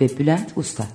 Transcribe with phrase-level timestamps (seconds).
[0.00, 0.86] ve Bülent Usta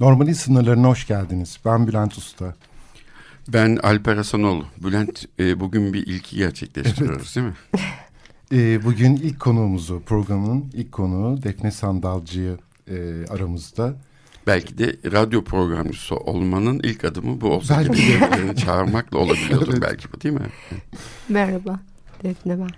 [0.00, 1.60] Normalin sınırlarına hoş geldiniz.
[1.64, 2.54] Ben Bülent Usta.
[3.48, 4.66] Ben Alper Hasanoğlu.
[4.84, 7.54] Bülent e, bugün bir ilki gerçekleştiriyoruz değil mi?
[8.52, 12.58] E, bugün ilk konuğumuzu, programın ilk konuğu Defne Sandalcı'yı
[12.88, 13.94] e, aramızda.
[14.46, 19.82] Belki de radyo programcısı olmanın ilk adımı bu olsa belki de çağırmakla olabiliyordur evet.
[19.82, 20.46] belki bu değil mi?
[21.28, 21.80] Merhaba,
[22.24, 22.70] Defne ben.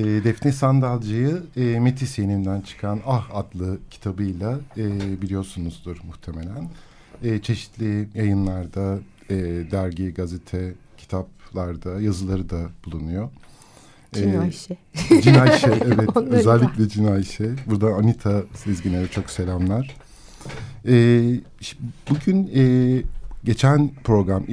[0.00, 6.68] E, Defne Sandalcı'yı e, Metis yayınından çıkan Ah adlı kitabıyla e, biliyorsunuzdur muhtemelen.
[7.22, 8.98] E, çeşitli yayınlarda,
[9.30, 9.36] e,
[9.70, 13.30] dergi, gazete, kitaplarda yazıları da bulunuyor.
[14.16, 14.76] E, Ayşe.
[15.22, 17.50] Cin Ayşe evet özellikle Cin Ayşe.
[17.66, 19.96] Burada Anita Sezgin'e çok selamlar.
[20.88, 21.40] Ee,
[22.10, 23.02] bugün e,
[23.44, 24.44] geçen program,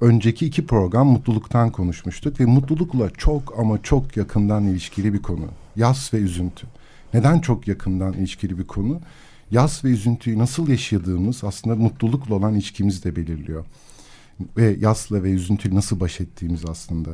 [0.00, 5.46] önceki iki program mutluluktan konuşmuştuk ve mutlulukla çok ama çok yakından ilişkili bir konu.
[5.76, 6.66] Yas ve üzüntü.
[7.14, 9.00] Neden çok yakından ilişkili bir konu?
[9.50, 13.64] Yas ve üzüntüyü nasıl yaşadığımız aslında mutlulukla olan ilişkimizi de belirliyor.
[14.56, 17.10] Ve yasla ve üzüntüyü nasıl baş ettiğimiz aslında.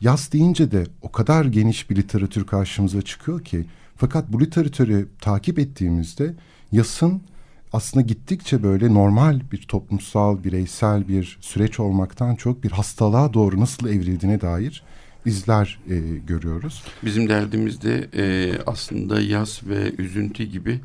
[0.00, 3.64] Yas deyince de o kadar geniş bir literatür karşımıza çıkıyor ki
[3.96, 6.34] fakat bu literatürü takip ettiğimizde
[6.72, 7.22] yasın
[7.72, 13.88] aslında gittikçe böyle normal bir toplumsal, bireysel bir süreç olmaktan çok bir hastalığa doğru nasıl
[13.88, 14.82] evrildiğine dair
[15.26, 16.84] izler e, görüyoruz.
[17.02, 20.80] Bizim derdimizde e, aslında yas ve üzüntü gibi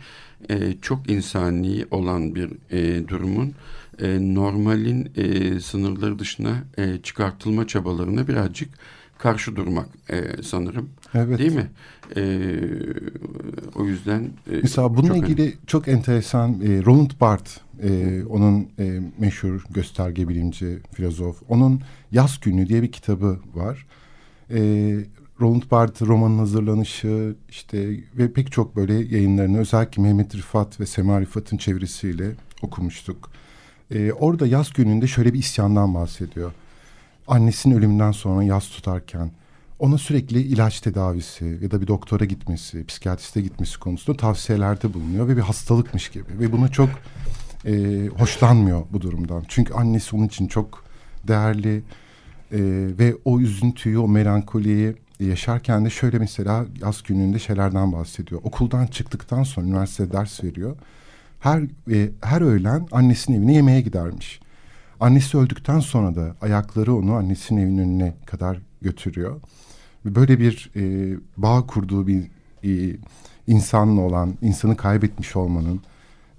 [0.49, 3.53] e, çok insani olan bir e, durumun
[4.01, 8.69] e, normalin e, sınırları dışına e, çıkartılma çabalarına birazcık
[9.17, 10.89] karşı durmak e, sanırım.
[11.13, 11.39] Evet.
[11.39, 11.69] Değil mi?
[12.15, 12.21] E,
[13.75, 14.23] o yüzden...
[14.51, 15.57] E, Mesela bununla çok ilgili önemli.
[15.67, 22.67] çok enteresan e, Roland Barthes, e, onun e, meşhur gösterge bilimci, filozof, onun Yaz Günü
[22.69, 23.85] diye bir kitabı var.
[24.49, 24.59] E,
[25.41, 31.21] Roland Barthes romanın hazırlanışı işte ve pek çok böyle yayınlarını özellikle Mehmet Rifat ve Sema
[31.21, 33.31] Rifat'ın çevirisiyle okumuştuk.
[33.91, 36.51] E, orada yaz gününde şöyle bir isyandan bahsediyor
[37.27, 39.31] annesinin ölümünden sonra yas tutarken
[39.81, 45.37] ona sürekli ilaç tedavisi ya da bir doktora gitmesi, psikiyatriste gitmesi konusunda tavsiyelerde bulunuyor ve
[45.37, 46.89] bir hastalıkmış gibi ve buna çok
[47.65, 49.43] e, hoşlanmıyor bu durumdan.
[49.47, 50.83] Çünkü annesi onun için çok
[51.27, 51.77] değerli
[52.51, 52.59] e,
[52.99, 58.41] ve o üzüntüyü, o melankoliyi yaşarken de şöyle mesela yaz gününde şeylerden bahsediyor.
[58.43, 60.75] Okuldan çıktıktan sonra üniversite ders veriyor.
[61.39, 64.39] Her e, her öğlen annesinin evine yemeğe gidermiş.
[64.99, 69.41] Annesi öldükten sonra da ayakları onu annesinin evinin önüne kadar götürüyor.
[70.05, 72.23] Böyle bir e, bağ kurduğu bir
[72.63, 72.95] e,
[73.47, 75.81] insanla olan, insanı kaybetmiş olmanın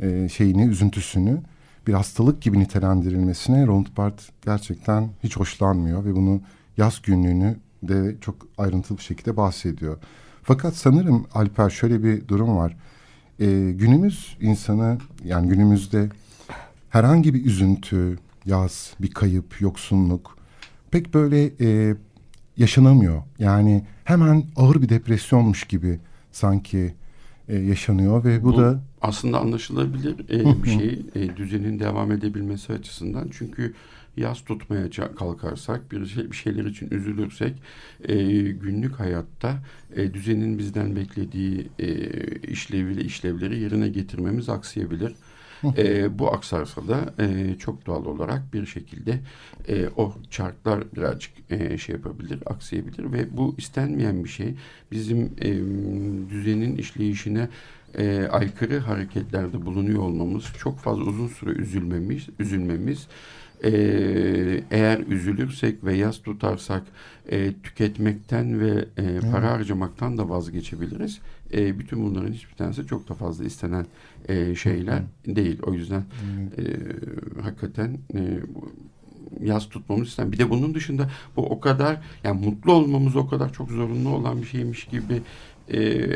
[0.01, 1.41] e, şeyini, üzüntüsünü
[1.87, 6.41] bir hastalık gibi nitelendirilmesine Roland Barthes gerçekten hiç hoşlanmıyor ve bunu
[6.77, 9.97] yaz günlüğünü de çok ayrıntılı bir şekilde bahsediyor.
[10.43, 12.77] Fakat sanırım Alper şöyle bir durum var.
[13.41, 16.09] E, günümüz insanı yani günümüzde
[16.91, 20.39] herhangi bir üzüntü, yaz, bir kayıp, yoksunluk
[20.91, 21.97] pek böyle e,
[22.57, 23.23] yaşanamıyor.
[23.39, 26.01] Yani hemen ağır bir depresyonmuş gibi
[26.33, 26.95] sanki
[27.49, 32.73] e, yaşanıyor ve bu, bu da aslında anlaşılabilir e, bir şey e, düzenin devam edebilmesi
[32.73, 33.29] açısından.
[33.33, 33.75] Çünkü
[34.17, 37.55] yaz tutmaya kalkarsak bir, şey, bir şeyler için üzülürsek
[38.05, 39.59] e, günlük hayatta
[39.97, 41.89] e, düzenin bizden beklediği e,
[42.37, 45.15] işlevi işlevleri yerine getirmemiz aksayabilir
[45.77, 49.21] e, bu aksarsa da e, çok doğal olarak bir şekilde
[49.69, 54.55] e, o çarklar birazcık e, şey yapabilir, aksayabilir ve bu istenmeyen bir şey.
[54.93, 55.51] Bizim e,
[56.31, 57.49] düzenin işleyişine
[57.99, 63.09] e, aykırı hareketlerde bulunuyor olmamız, çok fazla uzun süre üzülmemiz, üzülmemiz
[63.65, 63.71] e,
[64.71, 66.83] eğer üzülürsek ve yaz tutarsak
[67.31, 71.21] e, tüketmekten ve e, para harcamaktan da vazgeçebiliriz.
[71.53, 73.87] E, bütün bunların hiçbir tanesi çok da fazla istenen
[74.29, 75.59] e, şeyler değil.
[75.63, 76.05] O yüzden
[76.59, 76.63] e,
[77.43, 78.41] hakikaten e,
[79.41, 80.33] yaz tutmamız istedim.
[80.33, 84.43] Bir de bunun dışında bu o kadar yani mutlu olmamız o kadar çok zorunlu olan
[84.43, 85.23] bir şeymiş gibi
[85.73, 86.09] e,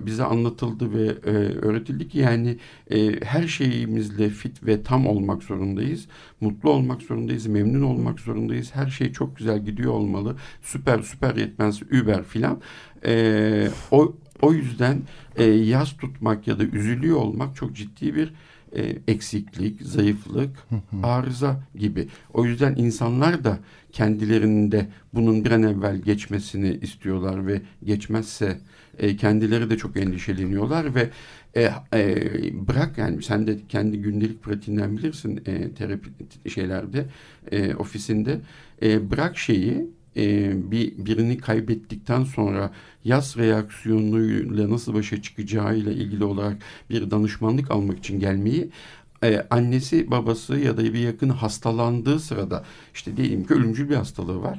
[0.00, 2.58] bize anlatıldı ve e, öğretildi ki yani
[2.90, 6.06] e, her şeyimizle fit ve tam olmak zorundayız.
[6.40, 8.74] Mutlu olmak zorundayız, memnun olmak zorundayız.
[8.74, 10.36] Her şey çok güzel gidiyor olmalı.
[10.62, 12.60] Süper süper yetmez, über filan.
[13.04, 15.02] E, o, o yüzden
[15.36, 18.32] e, yaz tutmak ya da üzülüyor olmak çok ciddi bir
[18.76, 20.50] e, eksiklik, zayıflık,
[21.02, 22.08] arıza gibi.
[22.34, 23.58] O yüzden insanlar da
[23.92, 28.58] kendilerinde bunun bir an evvel geçmesini istiyorlar ve geçmezse
[28.98, 31.10] e, kendileri de çok endişeleniyorlar ve
[31.56, 36.10] e, e, bırak yani sen de kendi gündelik pratiğinden bilirsin e, terapi
[36.50, 37.06] şeylerde
[37.52, 38.40] e, ofisinde
[38.82, 39.86] e, bırak şeyi
[40.16, 42.70] e, bir birini kaybettikten sonra
[43.04, 46.56] yaz reaksiyonuyla nasıl başa çıkacağıyla ilgili olarak
[46.90, 48.70] bir danışmanlık almak için gelmeyi
[49.24, 52.64] e, annesi babası ya da bir yakın hastalandığı sırada
[52.94, 54.58] işte diyelim ki ölümcül bir hastalığı var.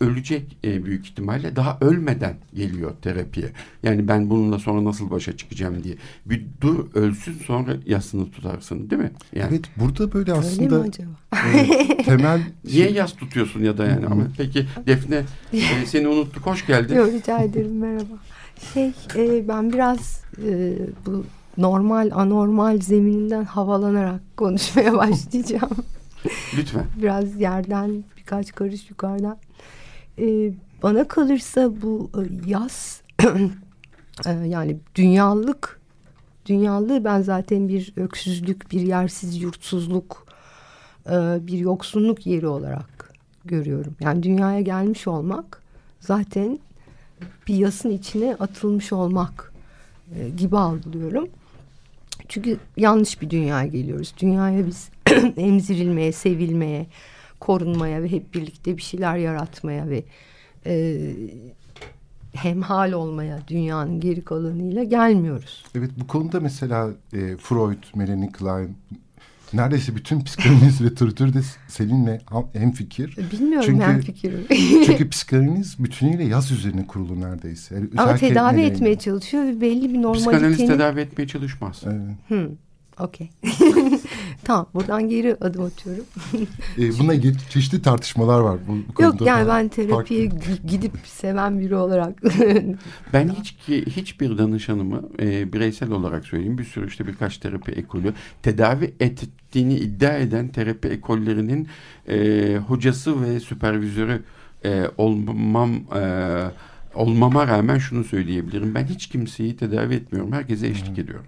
[0.00, 3.46] Ölecek e, büyük ihtimalle daha ölmeden geliyor terapiye.
[3.82, 5.94] Yani ben bununla sonra nasıl başa çıkacağım diye.
[6.26, 9.10] Bir dur ölsün sonra yasını tutarsın değil mi?
[9.34, 11.10] Yani, Evet burada böyle Öyle aslında mi acaba?
[11.56, 15.22] e, temel Niye yas tutuyorsun ya da yani ama peki Defne
[15.52, 16.94] e, seni unuttuk hoş geldin.
[16.96, 18.14] Yok rica ederim merhaba.
[18.74, 21.24] Şey e, ben biraz e, bu
[21.58, 25.70] normal anormal zemininden havalanarak konuşmaya başlayacağım.
[26.58, 26.84] Lütfen.
[27.02, 29.36] biraz yerden birkaç karış yukarıdan.
[30.18, 33.02] E, bana kalırsa bu e, yaz
[34.26, 35.78] e, yani dünyalık
[36.46, 40.26] dünyalığı ben zaten bir öksüzlük, bir yersiz yurtsuzluk,
[41.06, 43.96] e, bir yoksunluk yeri olarak görüyorum.
[44.00, 45.62] Yani dünyaya gelmiş olmak
[46.00, 46.58] zaten
[47.46, 49.52] bir yasın içine atılmış olmak
[50.14, 51.28] e, gibi algılıyorum.
[52.28, 54.14] Çünkü yanlış bir dünyaya geliyoruz.
[54.20, 54.90] Dünyaya biz
[55.36, 56.86] emzirilmeye, sevilmeye,
[57.40, 60.04] korunmaya ve hep birlikte bir şeyler yaratmaya ve
[60.66, 61.00] e,
[62.32, 65.64] hemhal olmaya dünyanın geri kalanıyla gelmiyoruz.
[65.74, 68.76] Evet bu konuda mesela e, Freud, Melanie Klein
[69.52, 71.38] neredeyse bütün psikanaliz literatürde
[71.68, 72.20] seninle
[72.52, 73.16] hemfikir.
[73.32, 74.46] Bilmiyorum Çünkü- ben fikrim.
[74.86, 77.74] Çünkü psikanaliz bütünüyle yaz üzerine kurulu neredeyse.
[77.74, 80.68] Yani Ama tedavi etmeye çalışıyor ve belli bir Psikanaliz normalitenin...
[80.68, 81.82] tedavi etmeye çalışmaz.
[81.86, 81.96] Evet.
[82.28, 82.48] Hmm,
[83.00, 83.30] Okey.
[84.44, 86.04] tamam buradan geri adım atıyorum.
[86.78, 90.66] E, bununla ilgili çeşitli tartışmalar var bu, bu Yok yani ben terapiye farklı.
[90.66, 92.22] gidip seven biri olarak
[93.12, 98.14] Ben hiç ki hiçbir danışanımı e, bireysel olarak söyleyeyim bir sürü işte birkaç terapi ekolü
[98.42, 101.68] tedavi ettiğini iddia eden terapi ekollerinin
[102.08, 104.22] e, hocası ve süpervizörü
[104.64, 106.02] e, olmam e,
[106.94, 108.74] olmama rağmen şunu söyleyebilirim.
[108.74, 110.32] Ben hiç kimseyi tedavi etmiyorum.
[110.32, 111.26] Herkese eşlik ediyorum.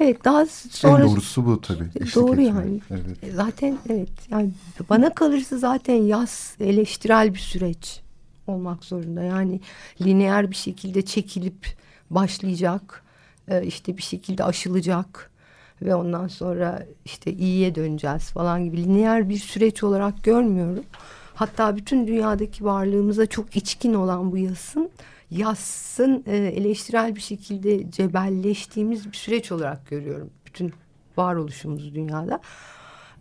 [0.00, 1.88] Evet daha En sonra doğrusu bu tabii.
[2.00, 2.48] eşlik Doğru etmek.
[2.48, 2.80] yani.
[2.90, 3.24] Evet.
[3.24, 4.50] E, Zaten evet yani
[4.90, 8.00] bana kalırsa zaten yaz eleştirel bir süreç
[8.46, 9.22] olmak zorunda.
[9.22, 9.60] Yani
[10.00, 11.76] lineer bir şekilde çekilip
[12.10, 13.02] başlayacak,
[13.48, 15.30] e, işte bir şekilde aşılacak
[15.82, 20.84] ve ondan sonra işte iyiye döneceğiz falan gibi lineer bir süreç olarak görmüyorum.
[21.34, 24.90] Hatta bütün dünyadaki varlığımıza çok içkin olan bu yasın
[25.32, 30.30] yasın e, eleştirel bir şekilde cebelleştiğimiz bir süreç olarak görüyorum.
[30.46, 30.72] Bütün
[31.16, 32.40] varoluşumuz dünyada.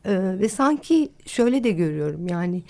[0.06, 2.64] E, ve sanki şöyle de görüyorum yani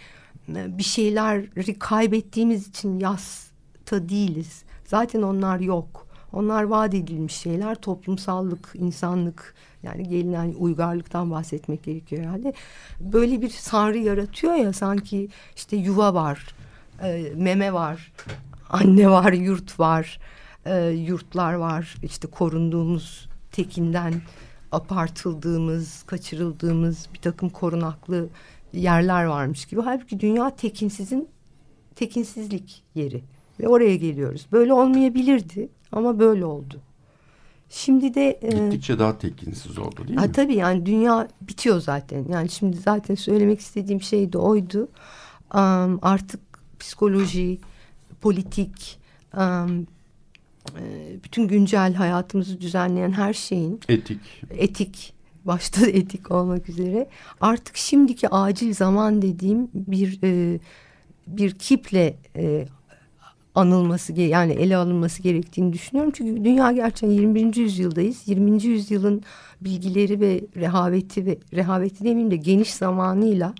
[0.55, 4.63] e, bir şeyleri kaybettiğimiz için yasta değiliz.
[4.85, 6.07] Zaten onlar yok.
[6.33, 12.53] Onlar vaat edilmiş şeyler toplumsallık, insanlık yani gelinen uygarlıktan bahsetmek gerekiyor herhalde.
[12.99, 16.55] Böyle bir sanrı yaratıyor ya sanki işte yuva var,
[17.35, 18.11] meme var,
[18.71, 20.19] anne var, yurt var,
[20.65, 21.95] e, yurtlar var.
[22.03, 24.13] işte korunduğumuz tekinden
[24.71, 28.29] apartıldığımız, kaçırıldığımız bir takım korunaklı
[28.73, 29.81] yerler varmış gibi.
[29.81, 31.29] Halbuki dünya tekinsizin
[31.95, 33.23] tekinsizlik yeri
[33.59, 34.45] ve oraya geliyoruz.
[34.51, 36.81] Böyle olmayabilirdi ama böyle oldu.
[37.69, 40.31] Şimdi de e, Gittikçe daha tekinsiz oldu değil Ha, mi?
[40.31, 42.25] tabii yani dünya bitiyor zaten.
[42.29, 44.87] Yani şimdi zaten söylemek istediğim şey de oydu.
[45.49, 46.39] Am, artık
[46.79, 47.59] psikoloji,
[48.21, 48.99] politik,
[49.37, 54.19] e, bütün güncel hayatımızı düzenleyen her şeyin Etik.
[54.49, 55.13] etik
[55.45, 57.09] başta etik olmak üzere
[57.41, 60.59] artık şimdiki acil zaman dediğim bir e,
[61.27, 62.67] bir kiple e,
[63.55, 66.13] anılması yani ele alınması gerektiğini düşünüyorum.
[66.15, 67.55] Çünkü dünya gerçekten 21.
[67.55, 68.27] yüzyıldayız.
[68.27, 68.63] 20.
[68.63, 69.23] yüzyılın
[69.61, 73.53] bilgileri ve rehaveti ve rehaveti demeyeyim de geniş zamanıyla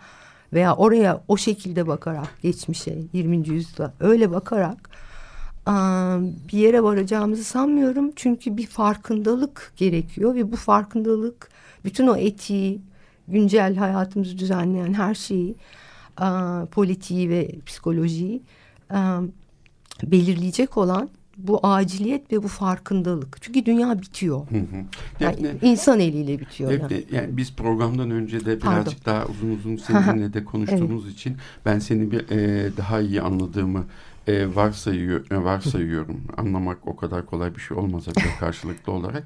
[0.53, 3.49] veya oraya o şekilde bakarak geçmişe 20.
[3.49, 4.89] yüzyılda öyle bakarak
[6.51, 8.11] bir yere varacağımızı sanmıyorum.
[8.15, 11.49] Çünkü bir farkındalık gerekiyor ve bu farkındalık
[11.85, 12.81] bütün o etiği,
[13.27, 15.55] güncel hayatımızı düzenleyen her şeyi,
[16.71, 18.41] politiği ve psikolojiyi
[20.03, 21.09] belirleyecek olan
[21.47, 23.37] bu aciliyet ve bu farkındalık.
[23.41, 24.39] Çünkü dünya bitiyor.
[24.49, 24.85] Hı hı.
[25.19, 26.71] Yani insan eliyle bitiyor.
[26.71, 27.05] Defne, yani.
[27.11, 28.81] yani biz programdan önce de Pardon.
[28.81, 33.85] birazcık daha uzun uzun seninle de konuştuğumuz için ben seni bir e, daha iyi anladığımı
[34.27, 36.21] e, varsayıyor, e, varsayıyorum.
[36.37, 39.23] Anlamak o kadar kolay bir şey olmasa bile karşılıklı olarak.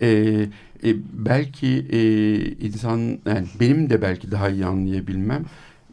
[0.00, 0.08] E,
[0.84, 2.00] e, belki e,
[2.66, 5.44] insan, yani benim de belki daha iyi anlayabilmem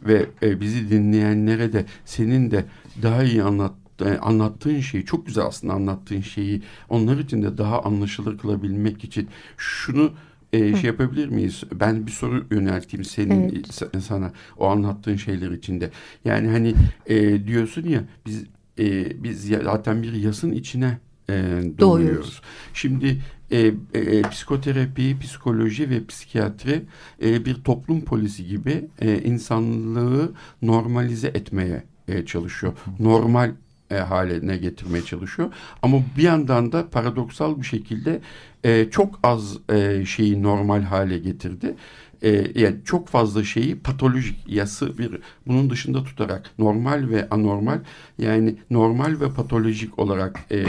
[0.02, 2.64] ve e, bizi dinleyenlere de senin de
[3.02, 7.82] daha iyi anlat e, anlattığın şeyi çok güzel aslında anlattığın şeyi onlar için de daha
[7.82, 10.12] anlaşılır kılabilmek için şunu
[10.52, 11.62] e, şey yapabilir miyiz?
[11.74, 13.66] Ben bir soru yönelteyim senin Evet.
[13.68, 15.90] sa- sana o anlattığın şeyler içinde.
[16.24, 16.74] Yani hani
[17.06, 18.44] e, diyorsun ya biz
[18.78, 20.98] e, biz zaten bir yasın içine
[21.30, 21.78] e, doğuyoruz.
[21.78, 22.42] Doğuyoruz.
[22.74, 23.18] Şimdi
[23.50, 26.82] e, e, psikoterapi, psikoloji ve psikiyatri
[27.24, 30.32] e, bir toplum polisi gibi e, insanlığı
[30.62, 32.72] normalize etmeye e, çalışıyor.
[33.00, 33.50] Normal
[33.92, 35.52] e, haline getirmeye çalışıyor.
[35.82, 38.20] Ama bir yandan da paradoksal bir şekilde
[38.64, 41.74] e, çok az e, şeyi normal hale getirdi.
[42.22, 47.80] E, yani çok fazla şeyi patolojik yası bir bunun dışında tutarak normal ve anormal
[48.18, 50.64] yani normal ve patolojik olarak e,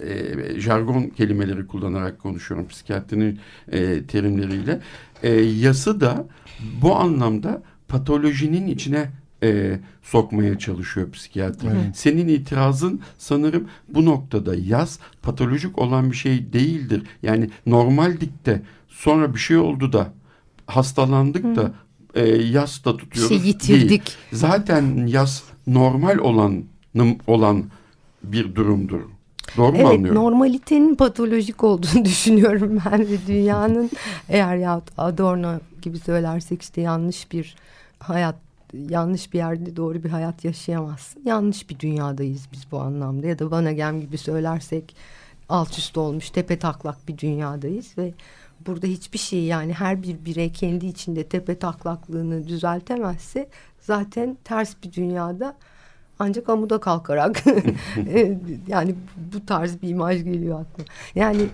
[0.00, 3.38] e, jargon kelimeleri kullanarak konuşuyorum psikiyatrinin
[3.72, 4.80] e, terimleriyle.
[5.22, 6.26] E, yası da
[6.82, 9.10] bu anlamda patolojinin içine
[9.42, 11.68] e, sokmaya çalışıyor psikiyatri.
[11.94, 17.02] Senin itirazın sanırım bu noktada yaz patolojik olan bir şey değildir.
[17.22, 20.12] Yani normaldik de sonra bir şey oldu da
[20.66, 21.72] hastalandık da
[22.14, 23.28] e, yas da tutuyoruz.
[23.28, 23.46] şey değil.
[23.54, 24.16] yitirdik.
[24.32, 26.64] Zaten yas normal olan
[27.26, 27.64] olan
[28.22, 29.00] bir durumdur.
[29.56, 30.22] Doğru mu Evet anlıyorum?
[30.22, 33.90] normalitenin patolojik olduğunu düşünüyorum ben ve dünyanın
[34.28, 37.56] eğer ya Adorno gibi söylersek işte yanlış bir
[37.98, 38.34] hayat
[38.72, 41.22] yanlış bir yerde doğru bir hayat yaşayamazsın.
[41.24, 44.96] Yanlış bir dünyadayız biz bu anlamda ya da Vanagem gibi söylersek
[45.48, 48.14] alt üst olmuş tepe taklak bir dünyadayız ve
[48.66, 53.48] burada hiçbir şey yani her bir birey kendi içinde tepe taklaklığını düzeltemezse
[53.80, 55.56] zaten ters bir dünyada
[56.18, 57.44] ancak amuda kalkarak
[57.96, 60.88] e, yani bu tarz bir imaj geliyor aklıma.
[61.14, 61.46] Yani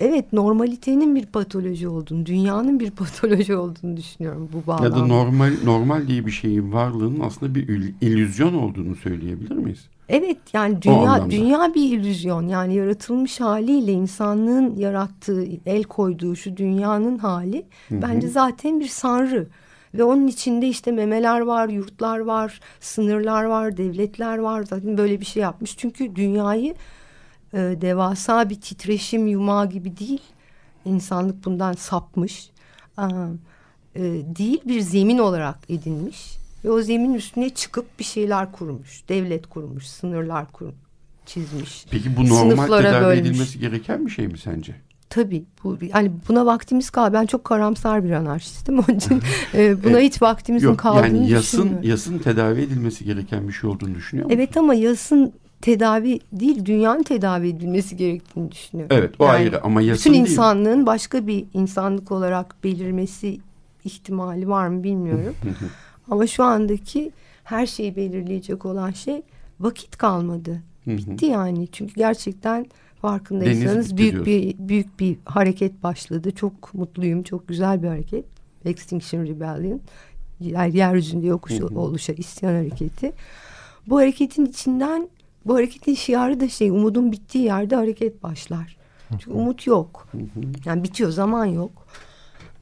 [0.00, 4.84] evet normalitenin bir patoloji olduğunu, dünyanın bir patoloji olduğunu düşünüyorum bu bağlamda.
[4.84, 9.88] Ya da normal normal diye bir şeyin varlığının aslında bir illüzyon olduğunu söyleyebilir miyiz?
[10.08, 12.48] Evet yani dünya dünya bir illüzyon.
[12.48, 19.46] Yani yaratılmış haliyle insanlığın yarattığı el koyduğu şu dünyanın hali bence zaten bir sanrı.
[19.94, 24.62] Ve onun içinde işte memeler var, yurtlar var, sınırlar var, devletler var.
[24.62, 25.76] Zaten böyle bir şey yapmış.
[25.76, 26.74] Çünkü dünyayı
[27.54, 30.20] e, devasa bir titreşim yumağı gibi değil
[30.84, 32.50] insanlık bundan sapmış
[32.96, 33.10] Aa,
[33.94, 34.00] e,
[34.36, 39.86] değil bir zemin olarak edinmiş ve o zemin üstüne çıkıp bir şeyler kurmuş devlet kurmuş
[39.86, 40.68] sınırlar kur,
[41.26, 43.20] çizmiş Peki bu normal tedavi bölmüş.
[43.30, 44.74] edilmesi gereken bir şey mi sence?
[45.10, 47.12] Tabii bu yani buna vaktimiz kal.
[47.12, 49.22] Ben çok karamsar bir anarşistim onun için
[49.54, 51.88] e, buna hiç vaktimizin Yok kaldığını yani yasın düşünmüyorum.
[51.90, 54.36] yasın tedavi edilmesi gereken bir şey olduğunu düşünüyor musun?
[54.38, 58.96] Evet ama yasın tedavi değil dünyanın tedavi edilmesi gerektiğini düşünüyorum.
[58.98, 60.32] Evet o Yani ayrı ama yasın Bütün değil.
[60.32, 63.38] insanlığın başka bir insanlık olarak belirmesi
[63.84, 65.34] ihtimali var mı bilmiyorum.
[66.10, 67.12] ama şu andaki
[67.44, 69.22] her şeyi belirleyecek olan şey
[69.60, 70.62] vakit kalmadı.
[70.86, 71.68] Bitti yani.
[71.72, 72.66] Çünkü gerçekten
[73.00, 76.30] farkındaysanız büyük bir büyük bir hareket başladı.
[76.34, 77.22] Çok mutluyum.
[77.22, 78.24] Çok güzel bir hareket.
[78.64, 79.80] Extinction Rebellion.
[80.40, 83.12] Yer, yeryüzünde yokuş oluşan isyan hareketi.
[83.86, 85.08] Bu hareketin içinden
[85.46, 88.76] bu hareketin şiarı da şey umudun bittiği yerde hareket başlar.
[89.10, 90.08] Çünkü umut yok.
[90.64, 91.86] Yani bitiyor zaman yok.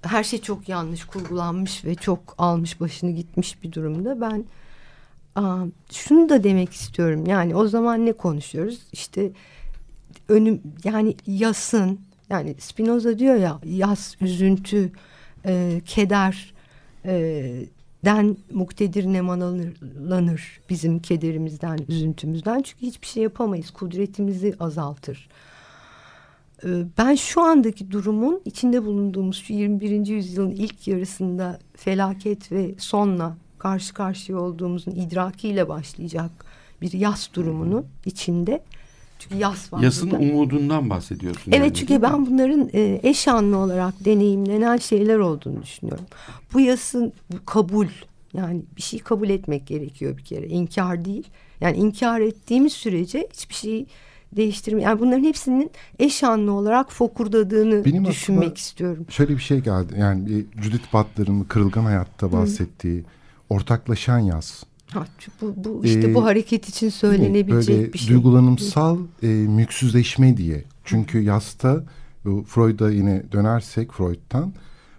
[0.02, 4.20] Her şey çok yanlış kurgulanmış ve çok almış başını gitmiş bir durumda.
[4.20, 4.44] Ben
[5.36, 7.26] aa, şunu da demek istiyorum.
[7.26, 8.80] Yani o zaman ne konuşuyoruz?
[8.92, 9.30] İşte
[10.28, 14.92] önüm yani yasın yani Spinoza diyor ya yas, üzüntü,
[15.46, 16.54] e, keder
[17.04, 17.64] e,
[18.04, 22.62] den muktedir nemalanır bizim kederimizden, üzüntümüzden.
[22.62, 23.70] Çünkü hiçbir şey yapamayız.
[23.70, 25.28] Kudretimizi azaltır.
[26.64, 30.06] E, ben şu andaki durumun içinde bulunduğumuz şu 21.
[30.06, 36.30] yüzyılın ilk yarısında felaket ve sonla karşı karşıya olduğumuzun idrakiyle başlayacak
[36.82, 38.62] bir yas durumunun içinde.
[39.18, 40.22] Çünkü yas var Yasın burada.
[40.22, 41.52] umudundan bahsediyorsun.
[41.52, 46.04] Evet yani, çünkü ben bunların e, eş anlı olarak deneyimlenen şeyler olduğunu düşünüyorum.
[46.54, 47.86] Bu yasın bu kabul
[48.34, 51.26] yani bir şey kabul etmek gerekiyor bir kere inkar değil.
[51.60, 53.86] Yani inkar ettiğimiz sürece hiçbir şey
[54.36, 54.82] değiştirme.
[54.82, 59.06] Yani bunların hepsinin eş anlı olarak fokurdadığını Benim düşünmek aklıma- istiyorum.
[59.10, 59.94] Şöyle bir şey geldi.
[59.98, 63.04] Yani Judith Butler'ın Kırılgan Hayat'ta bahsettiği
[63.50, 65.06] ortaklaşan yaz Ha,
[65.40, 68.08] bu, bu işte ee, bu hareket için söylenebilecek böyle bir şey.
[68.08, 70.64] Duygulanımsal e, mülksüzleşme diye.
[70.84, 71.84] Çünkü yasta
[72.46, 74.52] Freud'a yine dönersek Freud'tan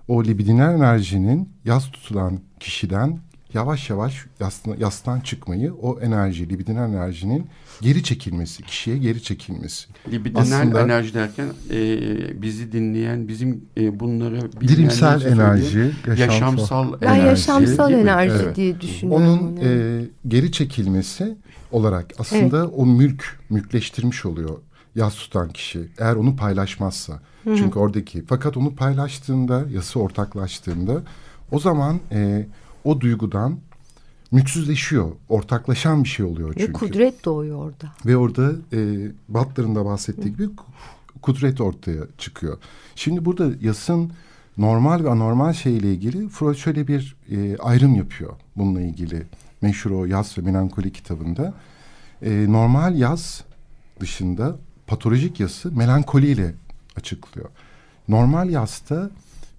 [0.07, 3.19] o libidinal enerjinin yas tutulan kişiden
[3.53, 7.47] yavaş yavaş yastan, yastan çıkmayı, o enerji, libidinal enerjinin
[7.81, 9.87] geri çekilmesi, kişiye geri çekilmesi.
[10.11, 17.01] Libidinal Aslında, enerji derken e, bizi dinleyen, bizim e, bunları dirimsel enerji, yaşamsal, yaşamsal enerji.
[17.01, 18.55] Ben yaşamsal enerji evet.
[18.55, 19.27] diye düşünüyorum.
[19.27, 21.37] Onun e, geri çekilmesi
[21.71, 22.73] olarak aslında evet.
[22.77, 24.57] o mülk, mülkleştirmiş oluyor
[24.95, 25.89] yas tutan kişi.
[25.99, 27.13] Eğer onu paylaşmazsa.
[27.43, 27.57] Hı -hı.
[27.57, 31.01] Çünkü oradaki, fakat onu paylaştığında, yası ortaklaştığında
[31.51, 31.99] o zaman...
[32.11, 32.47] E,
[32.83, 33.59] o duygudan
[34.31, 35.11] mülksüzleşiyor.
[35.29, 36.67] Ortaklaşan bir şey oluyor çünkü.
[36.67, 37.93] Ve kudret doğuyor orada.
[38.05, 40.49] Ve orada e, Butler'ın da bahsettiği gibi
[41.21, 42.57] kudret ortaya çıkıyor.
[42.95, 44.11] Şimdi burada yasın
[44.57, 49.23] normal ve anormal şeyle ilgili Freud şöyle bir e, ayrım yapıyor bununla ilgili.
[49.61, 51.53] Meşhur o Yaz ve Melankoli kitabında.
[52.21, 53.43] E, normal yaz
[53.99, 54.55] dışında
[54.87, 56.53] patolojik yası melankoliyle
[56.95, 57.49] açıklıyor.
[58.07, 59.09] Normal yasta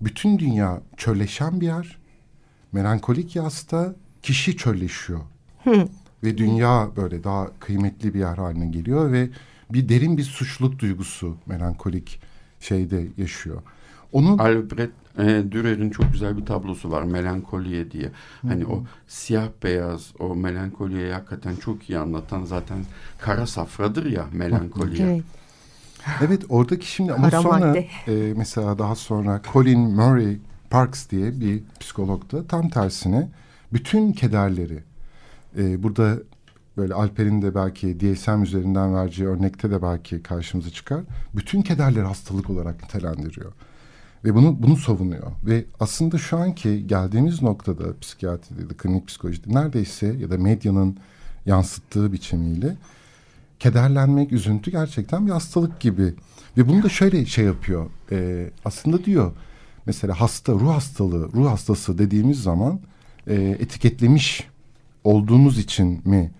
[0.00, 1.99] bütün dünya çölleşen bir yer
[2.72, 5.20] melankolik yasta kişi çölleşiyor.
[6.24, 9.28] Ve dünya böyle daha kıymetli bir yer haline geliyor ve
[9.70, 12.20] bir derin bir suçluluk duygusu melankolik
[12.60, 13.62] şeyde yaşıyor.
[14.12, 18.10] Onun Albert e, Dürer'in çok güzel bir tablosu var melankoliye diye.
[18.42, 22.78] Hani o siyah beyaz o melankoliye hakikaten çok iyi anlatan zaten
[23.18, 25.06] kara safradır ya melankoliye.
[25.06, 25.24] Evet.
[26.20, 30.38] Evet oradaki şimdi ama Kara sonra e, mesela daha sonra Colin Murray
[30.70, 33.28] Parks diye bir psikolog da tam tersine
[33.72, 34.82] bütün kederleri
[35.58, 36.18] e, burada
[36.76, 41.00] böyle Alper'in de belki DSM üzerinden vereceği örnekte de belki karşımıza çıkar.
[41.34, 43.52] Bütün kederleri hastalık olarak nitelendiriyor.
[44.24, 45.32] Ve bunu bunu savunuyor.
[45.44, 50.96] Ve aslında şu anki geldiğimiz noktada psikiyatride, de, klinik psikolojide neredeyse ya da medyanın
[51.46, 52.76] yansıttığı biçimiyle
[53.58, 56.14] kederlenmek, üzüntü gerçekten bir hastalık gibi.
[56.56, 57.86] Ve bunu da şöyle şey yapıyor.
[58.12, 59.32] E, aslında diyor
[59.90, 62.80] mesela hasta, ruh hastalığı, ruh hastası dediğimiz zaman
[63.26, 64.48] e, etiketlemiş
[65.04, 66.30] olduğumuz için mi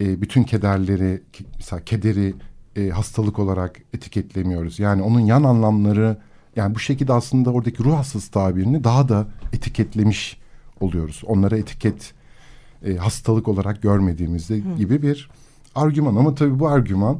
[0.00, 1.22] e, bütün kederleri,
[1.56, 2.34] mesela kederi
[2.76, 4.78] e, hastalık olarak etiketlemiyoruz?
[4.78, 6.16] Yani onun yan anlamları,
[6.56, 10.38] yani bu şekilde aslında oradaki ruh hastası tabirini daha da etiketlemiş
[10.80, 11.22] oluyoruz.
[11.26, 12.12] Onlara etiket
[12.86, 14.76] e, hastalık olarak görmediğimizde Hı.
[14.76, 15.30] gibi bir
[15.74, 16.16] argüman.
[16.16, 17.18] Ama tabii bu argüman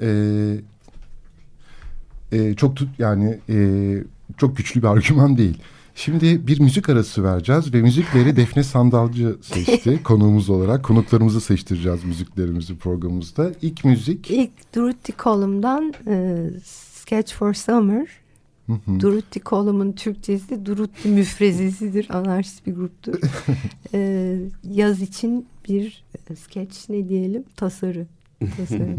[0.00, 0.08] e,
[2.32, 3.56] e, çok tut yani e,
[4.36, 5.58] çok güçlü bir argüman değil.
[5.94, 10.84] Şimdi bir müzik arası vereceğiz ve müzikleri Defne Sandalcı seçti konuğumuz olarak.
[10.84, 13.52] Konuklarımızı seçtireceğiz müziklerimizi programımızda.
[13.62, 14.30] İlk müzik...
[14.30, 18.08] İlk Dorothy Colum'dan e, Sketch for Summer.
[18.68, 22.16] Dorothy Colum'un Türkçesi Dorothy müfrezesidir.
[22.16, 23.20] Anarşist bir gruptur.
[23.94, 27.44] e, yaz için bir e, sketch ne diyelim?
[27.56, 28.06] Tasarı.
[28.56, 28.96] Tasarı.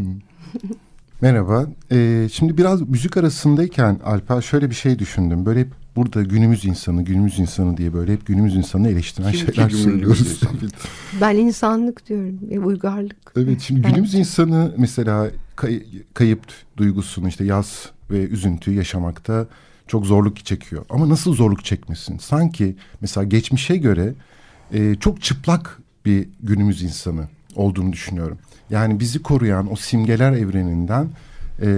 [1.20, 1.66] Merhaba.
[1.92, 5.46] Ee, şimdi biraz müzik arasındayken Alper şöyle bir şey düşündüm.
[5.46, 9.70] Böyle hep burada günümüz insanı, günümüz insanı diye böyle hep günümüz insanını eleştiren Kim şeyler
[9.70, 10.40] söylüyoruz.
[11.20, 12.38] ben insanlık diyorum.
[12.50, 13.32] E, uygarlık.
[13.36, 13.90] Evet şimdi evet.
[13.90, 15.82] günümüz insanı mesela kay,
[16.14, 16.42] kayıp
[16.76, 19.46] duygusunu işte yaz ve üzüntü yaşamakta
[19.86, 20.84] çok zorluk çekiyor.
[20.90, 22.18] Ama nasıl zorluk çekmesin?
[22.18, 24.14] Sanki mesela geçmişe göre
[24.72, 28.38] e, çok çıplak bir günümüz insanı olduğunu düşünüyorum.
[28.70, 31.08] Yani bizi koruyan o simgeler evreninden
[31.62, 31.68] e,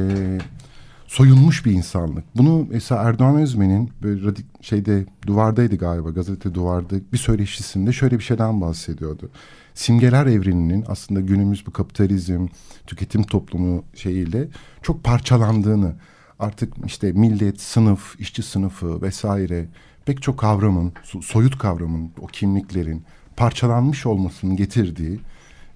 [1.07, 2.25] soyulmuş bir insanlık.
[2.37, 8.25] Bunu mesela Erdoğan Özmen'in böyle radik, şeyde duvardaydı galiba gazete duvarda bir söyleşisinde şöyle bir
[8.25, 9.31] şeyden bahsediyordu.
[9.75, 12.47] Simgeler evreninin aslında günümüz bu kapitalizm,
[12.87, 14.49] tüketim toplumu şeyiyle
[14.83, 15.95] çok parçalandığını
[16.39, 19.67] artık işte millet, sınıf, işçi sınıfı vesaire
[20.05, 23.03] pek çok kavramın, soyut kavramın, o kimliklerin
[23.37, 25.21] parçalanmış olmasının getirdiği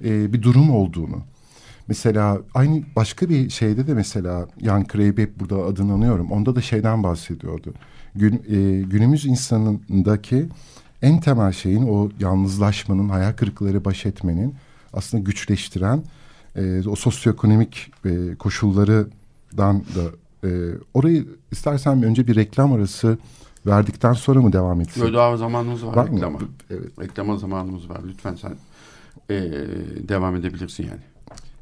[0.05, 1.23] e, bir durum olduğunu.
[1.89, 6.31] Mesela aynı başka bir şeyde de mesela Yan Kreybe burada adını anıyorum.
[6.31, 7.75] Onda da şeyden bahsediyordu.
[8.15, 10.49] Gün, e, günümüz insanındaki
[11.03, 14.55] en temel şeyin o yalnızlaşmanın, hayal kırıkları baş etmenin
[14.93, 16.03] aslında güçleştiren
[16.57, 20.05] e, o sosyoekonomik e, koşullardan da
[20.49, 20.51] e,
[20.95, 23.19] orayı istersen önce bir reklam arası
[23.67, 25.03] verdikten sonra mı devam etsin?
[25.03, 26.39] Böyle daha zamanımız var, var reklama.
[26.71, 26.99] Evet.
[27.01, 28.01] Reklama zamanımız var.
[28.09, 28.53] Lütfen sen
[29.31, 29.41] e,
[30.09, 31.01] devam edebilirsin yani.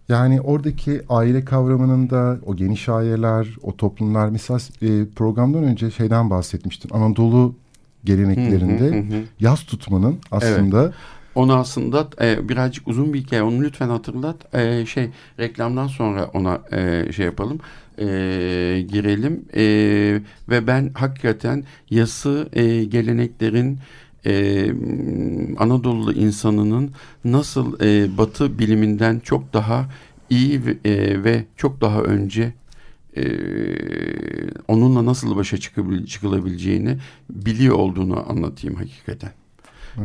[0.08, 6.30] Yani oradaki aile kavramının da o geniş aileler, o toplumlar mesela e, programdan önce şeyden
[6.30, 6.90] bahsetmiştin.
[6.94, 7.54] Anadolu
[8.04, 9.22] geleneklerinde hı hı hı.
[9.40, 10.94] yaz tutmanın aslında evet.
[11.34, 13.42] Onu aslında e, birazcık uzun bir hikaye.
[13.42, 14.54] Onu lütfen hatırlat.
[14.54, 17.58] E, şey reklamdan sonra ona e, şey yapalım.
[17.98, 18.04] E,
[18.88, 19.44] girelim.
[19.54, 19.62] E,
[20.48, 23.78] ve ben hakikaten yası e, geleneklerin
[24.26, 24.66] e,
[25.59, 26.90] Anadolu insanının
[27.24, 29.87] nasıl e, Batı biliminden çok daha
[30.30, 32.52] iyi ve, e, ve çok daha önce
[33.16, 33.24] e,
[34.68, 35.59] onunla nasıl başa
[36.06, 36.98] çıkılabileceğini
[37.30, 39.30] biliyor olduğunu anlatayım hakikaten.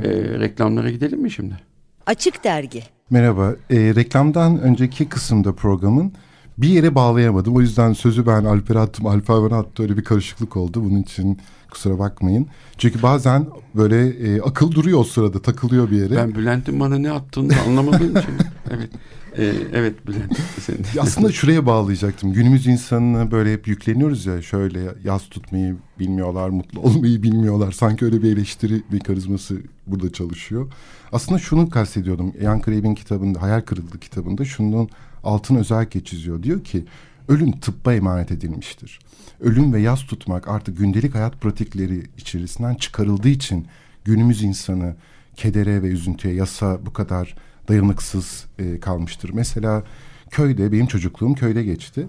[0.04, 1.58] E, reklamlara gidelim mi şimdi?
[2.06, 3.56] Açık Dergi Merhaba.
[3.70, 6.14] E, reklamdan önceki kısımda programın
[6.58, 7.56] bir yere bağlayamadım.
[7.56, 9.84] O yüzden sözü ben Alper'e attım, Alper bana attı.
[9.84, 10.84] Öyle bir karışıklık oldu.
[10.84, 11.40] Bunun için
[11.72, 12.48] kusura bakmayın.
[12.78, 16.16] Çünkü bazen böyle e, akıl duruyor o sırada, takılıyor bir yere.
[16.16, 18.34] Ben Bülent'in bana ne attığını anlamadığım için.
[18.72, 18.90] Evet.
[19.38, 20.40] Ee, evet Bülent.
[20.62, 20.76] Sen...
[21.02, 22.34] Aslında şuraya bağlayacaktım.
[22.34, 27.72] Günümüz insanına böyle hep yükleniyoruz ya şöyle yaz tutmayı bilmiyorlar, mutlu olmayı bilmiyorlar.
[27.72, 30.72] Sanki öyle bir eleştiri mekanizması burada çalışıyor.
[31.12, 32.34] Aslında şunu kastediyordum.
[32.42, 34.90] Ian Crave'in kitabında, Hayal Kırıklığı kitabında şunun
[35.26, 36.44] altını özellikle çiziyor.
[36.44, 36.86] Diyor ki
[37.28, 39.00] ölüm tıbba emanet edilmiştir.
[39.40, 43.68] Ölüm ve yaz tutmak artık gündelik hayat pratikleri içerisinden çıkarıldığı için
[44.06, 44.96] günümüz insanı
[45.36, 47.36] kedere ve üzüntüye yasa bu kadar
[47.68, 49.32] dayanıksız e, kalmıştır.
[49.34, 49.84] Mesela
[50.30, 52.08] köyde benim çocukluğum köyde geçti.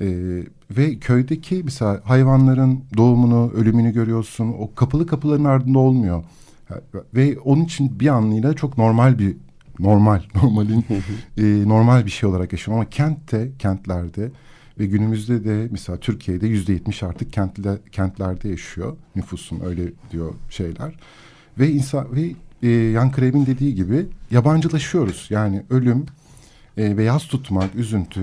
[0.00, 0.06] E,
[0.70, 4.54] ve köydeki mesela hayvanların doğumunu, ölümünü görüyorsun.
[4.58, 6.24] O kapılı kapıların ardında olmuyor.
[7.14, 9.36] Ve onun için bir anlamıyla çok normal bir
[9.78, 10.84] normal, normalin
[11.36, 12.76] e, normal bir şey olarak yaşıyor.
[12.76, 14.30] Ama kentte, kentlerde
[14.78, 20.94] ve günümüzde de mesela Türkiye'de yüzde yetmiş artık kentli, kentlerde yaşıyor nüfusun öyle diyor şeyler.
[21.58, 25.26] Ve insan ve e, Yan Kreb'in dediği gibi yabancılaşıyoruz.
[25.30, 26.06] Yani ölüm
[26.76, 28.22] e, ve yaz tutmak, üzüntü,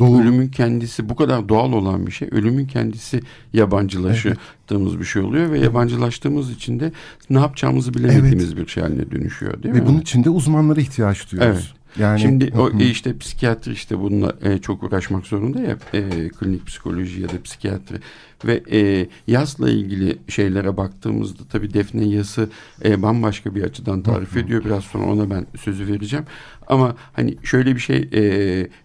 [0.00, 0.22] doğum.
[0.22, 2.28] Ölümün kendisi bu kadar doğal olan bir şey.
[2.32, 3.20] Ölümün kendisi
[3.52, 5.00] yabancılaştığımız evet.
[5.00, 6.92] bir şey oluyor ve yabancılaştığımız için de
[7.30, 8.56] ne yapacağımızı bilemediğimiz evet.
[8.56, 9.84] bir şey haline dönüşüyor değil ve mi?
[9.84, 11.56] Ve bunun için de uzmanlara ihtiyaç duyuyoruz.
[11.56, 11.79] Evet.
[11.98, 16.66] Yani şimdi o e, işte psikiyatri işte bununla e, çok uğraşmak zorunda ya e, klinik
[16.66, 17.96] psikoloji ya da psikiyatri.
[18.44, 22.48] Ve e, yasla ilgili şeylere baktığımızda tabii Defne yası
[22.84, 24.64] e, bambaşka bir açıdan tarif ediyor.
[24.64, 26.24] Biraz sonra ona ben sözü vereceğim.
[26.66, 28.22] Ama hani şöyle bir şey e,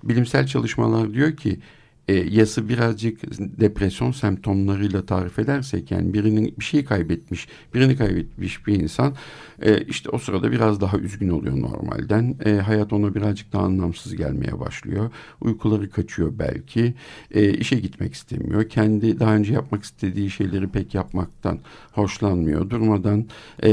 [0.03, 1.59] bilimsel çalışmalar diyor ki
[2.07, 8.81] e, yası birazcık depresyon semptomlarıyla tarif edersek yani birinin bir şey kaybetmiş, birini kaybetmiş bir
[8.81, 9.15] insan
[9.61, 12.35] e, işte o sırada biraz daha üzgün oluyor normalden.
[12.45, 15.11] E, hayat ona birazcık daha anlamsız gelmeye başlıyor.
[15.41, 16.93] Uykuları kaçıyor belki.
[17.31, 18.69] E, işe gitmek istemiyor.
[18.69, 21.59] Kendi daha önce yapmak istediği şeyleri pek yapmaktan
[21.91, 22.69] hoşlanmıyor.
[22.69, 23.25] Durmadan
[23.63, 23.71] e,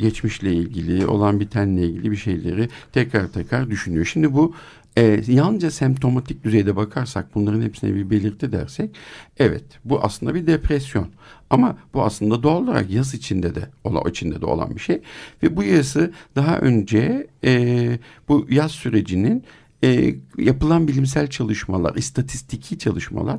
[0.00, 4.04] geçmişle ilgili, olan bitenle ilgili bir şeyleri tekrar tekrar düşünüyor.
[4.04, 4.54] Şimdi bu
[4.96, 8.96] e, yalnızca semptomatik düzeyde bakarsak bunların hepsine bir belirti dersek
[9.38, 11.08] evet bu aslında bir depresyon.
[11.50, 15.02] Ama bu aslında doğal olarak yaz içinde de olan, içinde de olan bir şey.
[15.42, 19.44] Ve bu yazı daha önce e, bu yaz sürecinin
[19.84, 23.38] e, yapılan bilimsel çalışmalar, istatistiki çalışmalar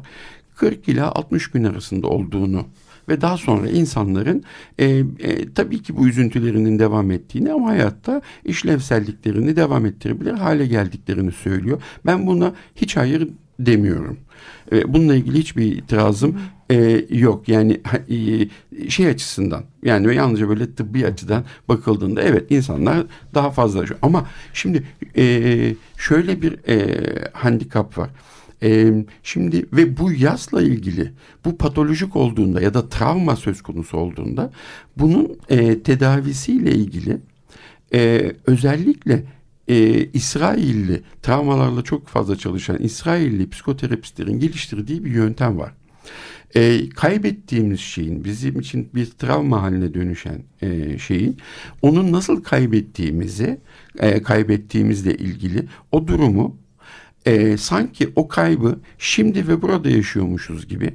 [0.56, 2.66] 40 ila 60 gün arasında olduğunu
[3.10, 4.44] ve daha sonra insanların
[4.80, 11.32] e, e, tabii ki bu üzüntülerinin devam ettiğini ama hayatta işlevselliklerini devam ettirebilir hale geldiklerini
[11.32, 11.82] söylüyor.
[12.06, 13.28] Ben buna hiç hayır
[13.60, 14.18] demiyorum.
[14.72, 16.40] E, bununla ilgili hiçbir itirazım
[16.70, 17.50] e, yok.
[17.50, 24.26] Yani e, şey açısından yani yalnızca böyle tıbbi açıdan bakıldığında evet insanlar daha fazla ama
[24.54, 24.84] şimdi
[25.18, 26.98] e, şöyle bir e,
[27.34, 28.10] handikap var.
[28.64, 31.12] Ee, şimdi ve bu yasla ilgili
[31.46, 34.52] bu patolojik olduğunda ya da travma söz konusu olduğunda
[34.98, 37.18] bunun e, tedavisiyle ilgili
[37.94, 39.24] e, özellikle
[39.68, 45.74] e, İsrailli travmalarla çok fazla çalışan İsrailli psikoterapistlerin geliştirdiği bir yöntem var.
[46.56, 51.38] E, kaybettiğimiz şeyin bizim için bir travma haline dönüşen e, şeyin
[51.82, 53.60] onun nasıl kaybettiğimizi
[54.00, 56.63] e, kaybettiğimizle ilgili o durumu
[57.26, 60.94] e, sanki o kaybı şimdi ve burada yaşıyormuşuz gibi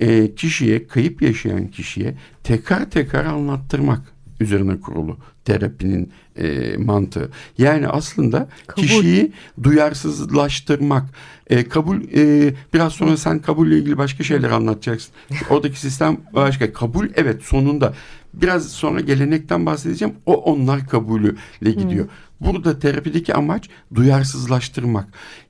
[0.00, 4.00] e, kişiye, kayıp yaşayan kişiye tekrar tekrar anlattırmak
[4.40, 7.30] üzerine kurulu terapinin e, mantığı.
[7.58, 8.82] Yani aslında kabul.
[8.82, 11.04] kişiyi duyarsızlaştırmak.
[11.46, 15.12] E, kabul e, biraz sonra sen kabulle ilgili başka şeyler anlatacaksın.
[15.50, 16.72] Oradaki sistem başka.
[16.72, 17.94] Kabul evet sonunda
[18.34, 20.14] biraz sonra gelenekten bahsedeceğim.
[20.26, 22.04] O onlar kabulüyle gidiyor.
[22.04, 22.14] Hmm.
[22.40, 25.08] Burada terapideki amaç duyarsızlaştırmak.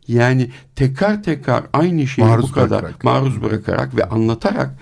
[0.09, 3.05] Yani tekrar tekrar aynı şeyi maruz bu kadar bırakarak.
[3.05, 4.75] maruz bırakarak ve anlatarak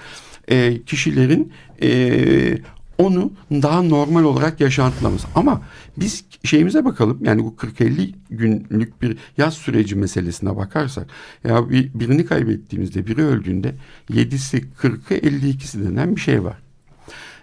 [0.49, 2.59] e, kişilerin e,
[2.99, 5.25] onu daha normal olarak yaşantılamız.
[5.35, 5.63] Ama
[5.97, 11.07] biz şeyimize bakalım yani bu 40-50 günlük bir yaz süreci meselesine bakarsak
[11.45, 13.75] ya bir, birini kaybettiğimizde biri öldüğünde
[14.11, 16.59] 7'si 40'ı 52'si denen bir şey var.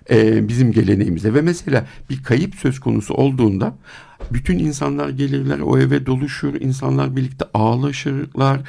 [0.09, 3.75] e, bizim geleneğimizde ve mesela bir kayıp söz konusu olduğunda
[4.31, 8.61] bütün insanlar gelirler o eve doluşur insanlar birlikte ağlaşırlar.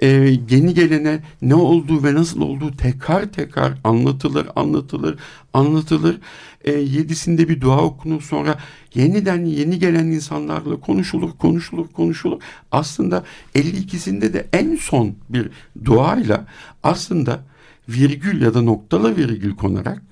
[0.00, 0.06] E,
[0.50, 5.18] yeni gelene ne olduğu ve nasıl olduğu tekrar tekrar anlatılır anlatılır
[5.54, 6.18] anlatılır.
[6.64, 8.58] E, yedisinde bir dua okunur sonra
[8.94, 12.42] yeniden yeni gelen insanlarla konuşulur konuşulur konuşulur.
[12.72, 15.50] Aslında 52'sinde de en son bir
[15.84, 16.46] duayla
[16.82, 17.40] aslında
[17.88, 20.02] virgül ya da noktalı virgül konarak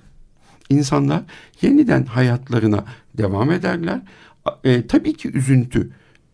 [0.69, 1.21] insanlar
[1.61, 2.85] yeniden hayatlarına
[3.17, 4.01] devam ederler.
[4.63, 5.89] E, tabii ki üzüntü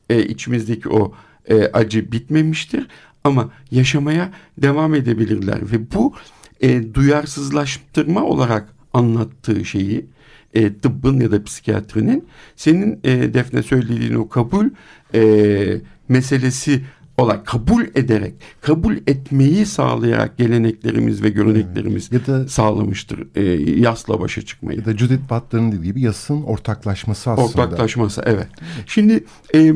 [0.09, 1.13] e, içimizdeki o
[1.45, 2.87] e, acı bitmemiştir
[3.23, 6.13] ama yaşamaya devam edebilirler ve bu
[6.61, 10.05] e, duyarsızlaştırma olarak anlattığı şeyi
[10.53, 14.65] e, tıbbın ya da psikiyatrinin senin e, Defne söylediğin o kabul
[15.13, 16.81] e, meselesi
[17.17, 23.43] olarak kabul ederek, kabul etmeyi sağlayarak geleneklerimiz ve göreneklerimiz Ya da- sağlamıştır e,
[23.79, 24.79] yasla başa çıkmayı.
[24.79, 27.45] Ya da Judith Butler'ın dediği gibi yasın ortaklaşması aslında.
[27.63, 28.47] Ortaklaşması evet.
[28.85, 29.23] Şimdi
[29.53, 29.73] e, e,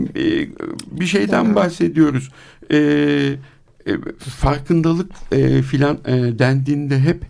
[0.91, 2.32] bir şeyden bahsediyoruz.
[2.71, 7.23] E, e, farkındalık e, filan e, dendiğinde hep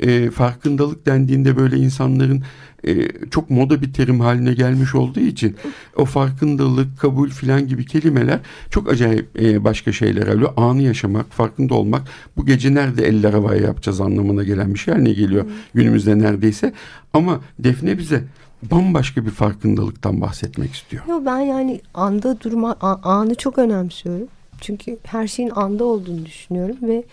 [0.00, 2.42] e, farkındalık dendiğinde böyle insanların
[2.86, 5.56] e, çok moda bir terim haline gelmiş olduğu için
[5.96, 8.40] o farkındalık, kabul filan gibi kelimeler
[8.70, 10.52] çok acayip e, başka şeyler alıyor.
[10.56, 12.02] Anı yaşamak, farkında olmak,
[12.36, 16.72] bu gece nerede eller havaya yapacağız anlamına gelen bir şey haline geliyor günümüzde neredeyse.
[17.12, 18.24] Ama Defne bize
[18.62, 21.04] bambaşka bir farkındalıktan bahsetmek istiyor.
[21.08, 24.28] Yo, ben yani anda durma anı çok önemsiyorum.
[24.60, 27.04] Çünkü her şeyin anda olduğunu düşünüyorum ve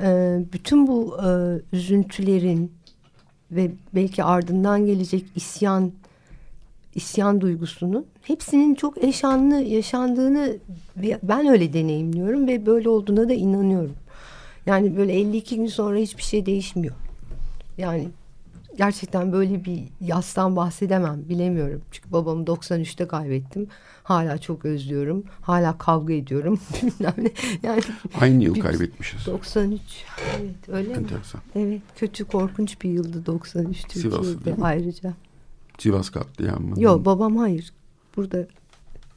[0.00, 1.30] e, bütün bu e,
[1.76, 2.72] üzüntülerin
[3.54, 5.92] ve belki ardından gelecek isyan
[6.94, 10.56] isyan duygusunun hepsinin çok eşanlı yaşandığını
[10.96, 13.94] ve ben öyle deneyimliyorum ve böyle olduğuna da inanıyorum.
[14.66, 16.94] Yani böyle 52 gün sonra hiçbir şey değişmiyor.
[17.78, 18.08] Yani
[18.76, 21.80] gerçekten böyle bir yastan bahsedemem bilemiyorum.
[21.90, 23.66] Çünkü babamı 93'te kaybettim.
[24.02, 25.24] Hala çok özlüyorum.
[25.40, 26.58] Hala kavga ediyorum.
[27.00, 27.32] Yani
[28.20, 29.26] Aynı yıl Bir- kaybetmişiz.
[29.26, 29.80] 93
[30.40, 30.94] evet öyle mi?
[30.94, 31.40] Enteresan.
[31.54, 34.64] Evet kötü korkunç bir yıldı 93 Sivas'ı Türkiye'de mi?
[34.66, 35.14] ayrıca.
[35.78, 36.80] Sivas katliamı.
[36.82, 37.72] Yok babam hayır.
[38.16, 38.46] Burada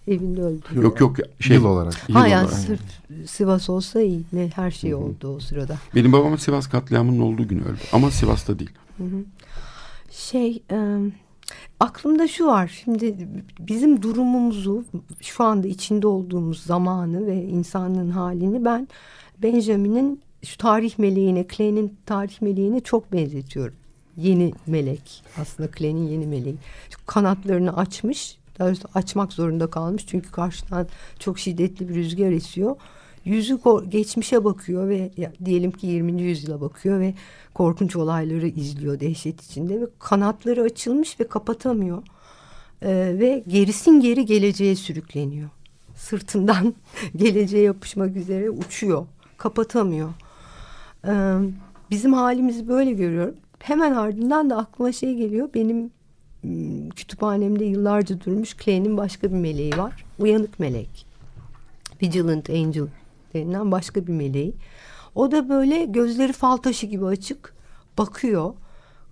[0.08, 0.62] evinde öldü.
[0.76, 2.10] Yok yok şey, Yıl olarak.
[2.10, 2.60] yıl Ha yani olarak.
[2.60, 2.82] sırf
[3.26, 4.22] Sivas olsa iyi.
[4.34, 5.78] Ne her şey oldu o sırada.
[5.96, 7.80] Benim babam Sivas katliamının olduğu gün öldü.
[7.94, 8.72] Ama Sivas'ta değil.
[10.32, 10.98] Şey e,
[11.80, 12.82] aklımda şu var.
[12.84, 13.28] Şimdi
[13.60, 14.86] bizim durumumuzu
[15.22, 18.88] şu anda içinde olduğumuz zamanı ve insanlığın halini ben
[19.44, 23.76] Benjamin'in şu tarih meleğine, Clay'nin tarih meleğine çok benzetiyorum.
[24.18, 25.24] Yeni melek.
[25.38, 26.58] Aslında Clay'nin yeni meleği.
[26.90, 28.38] Şu kanatlarını açmış.
[28.60, 30.06] Daha doğrusu açmak zorunda kalmış.
[30.08, 30.88] Çünkü karşıdan
[31.20, 32.76] çok şiddetli bir rüzgar esiyor.
[33.28, 33.60] Yüzü
[33.90, 36.22] geçmişe bakıyor ve ya, diyelim ki 20.
[36.22, 37.14] yüzyıla bakıyor ve
[37.54, 42.04] korkunç olayları izliyor dehşet içinde ve kanatları açılmış ve kapatamıyor.
[42.82, 45.50] Ee, ve gerisin geri geleceğe sürükleniyor.
[45.96, 46.74] Sırtından
[47.16, 49.06] geleceğe yapışmak üzere uçuyor.
[49.38, 50.10] Kapatamıyor.
[51.08, 51.38] Ee,
[51.92, 53.36] bizim halimizi böyle görüyorum.
[53.60, 55.50] Hemen ardından da aklıma şey geliyor.
[55.54, 55.92] Benim
[56.96, 60.06] kütüphanemde yıllarca durmuş Clay'nin başka bir meleği var.
[60.20, 61.06] Uyanık melek.
[62.02, 62.88] Vigilant Angel
[63.38, 64.54] denilen başka bir meleği.
[65.16, 67.54] O da böyle gözleri fal taşı gibi açık
[67.98, 68.54] bakıyor.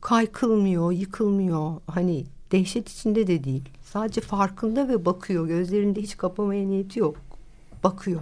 [0.02, 1.72] Kaykılmıyor, yıkılmıyor.
[1.88, 3.70] Hani dehşet içinde de değil.
[3.84, 5.48] Sadece farkında ve bakıyor.
[5.48, 7.16] Gözlerinde hiç kapamaya niyeti yok.
[7.84, 8.22] Bakıyor.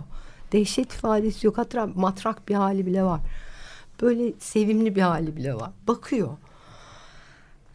[0.51, 1.57] Dehşet ifadesi yok.
[1.57, 3.21] Hatta matrak bir hali bile var.
[4.01, 5.71] Böyle sevimli bir hali bile var.
[5.87, 6.29] Bakıyor.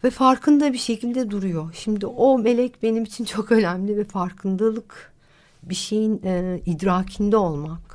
[0.03, 1.73] Ve farkında bir şekilde duruyor.
[1.73, 5.13] Şimdi o melek benim için çok önemli ve farkındalık
[5.63, 7.88] bir şeyin e, idrakinde olmak,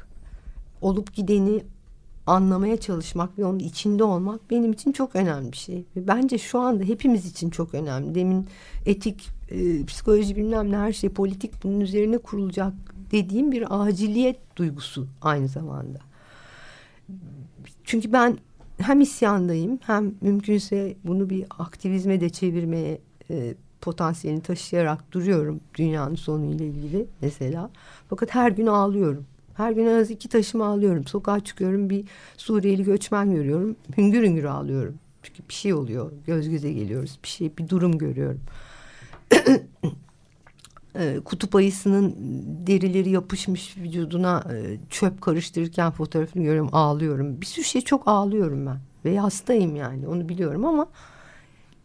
[0.85, 1.63] olup gideni
[2.27, 5.85] anlamaya çalışmak ve onun içinde olmak benim için çok önemli bir şey.
[5.97, 8.15] Ve bence şu anda hepimiz için çok önemli.
[8.15, 8.47] Demin
[8.87, 12.73] etik, e, psikoloji bilmem ne her şey politik bunun üzerine kurulacak
[13.13, 15.99] dediğim bir aciliyet duygusu aynı zamanda.
[17.85, 18.39] Çünkü ben
[18.79, 22.99] hem isyandayım hem mümkünse bunu bir aktivizme de çevirmeye
[23.31, 27.71] e, potansiyelini taşıyarak duruyorum dünyanın sonuyla ilgili mesela.
[28.09, 29.27] Fakat her gün ağlıyorum.
[29.57, 31.07] Her gün en az iki taşımı ağlıyorum.
[31.07, 32.05] Sokağa çıkıyorum bir
[32.37, 33.77] Suriyeli göçmen görüyorum.
[33.97, 34.95] Hüngür hüngür ağlıyorum.
[35.23, 36.13] Çünkü bir şey oluyor.
[36.27, 37.19] Göz göze geliyoruz.
[37.23, 38.41] Bir şey bir durum görüyorum.
[40.99, 42.15] E, kutup ayısının
[42.67, 47.41] derileri yapışmış vücuduna e, çöp karıştırırken fotoğrafını görüyorum ağlıyorum.
[47.41, 48.79] Bir sürü şey çok ağlıyorum ben.
[49.05, 50.87] Ve hastayım yani onu biliyorum ama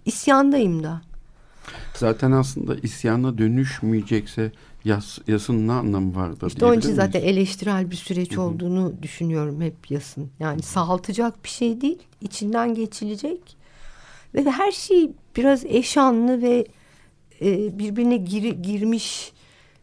[0.06, 1.02] isyandayım da.
[1.94, 4.52] Zaten aslında isyana dönüşmeyecekse
[4.86, 7.38] yas, yasın ne anlamı vardır İşte onun için zaten miyiz?
[7.38, 10.30] eleştirel bir süreç olduğunu düşünüyorum hep yasın.
[10.40, 13.58] Yani sağaltacak bir şey değil, içinden geçilecek.
[14.36, 16.68] Ve her şey biraz eşanlı ve
[17.42, 19.34] e, birbirine gir, girmiş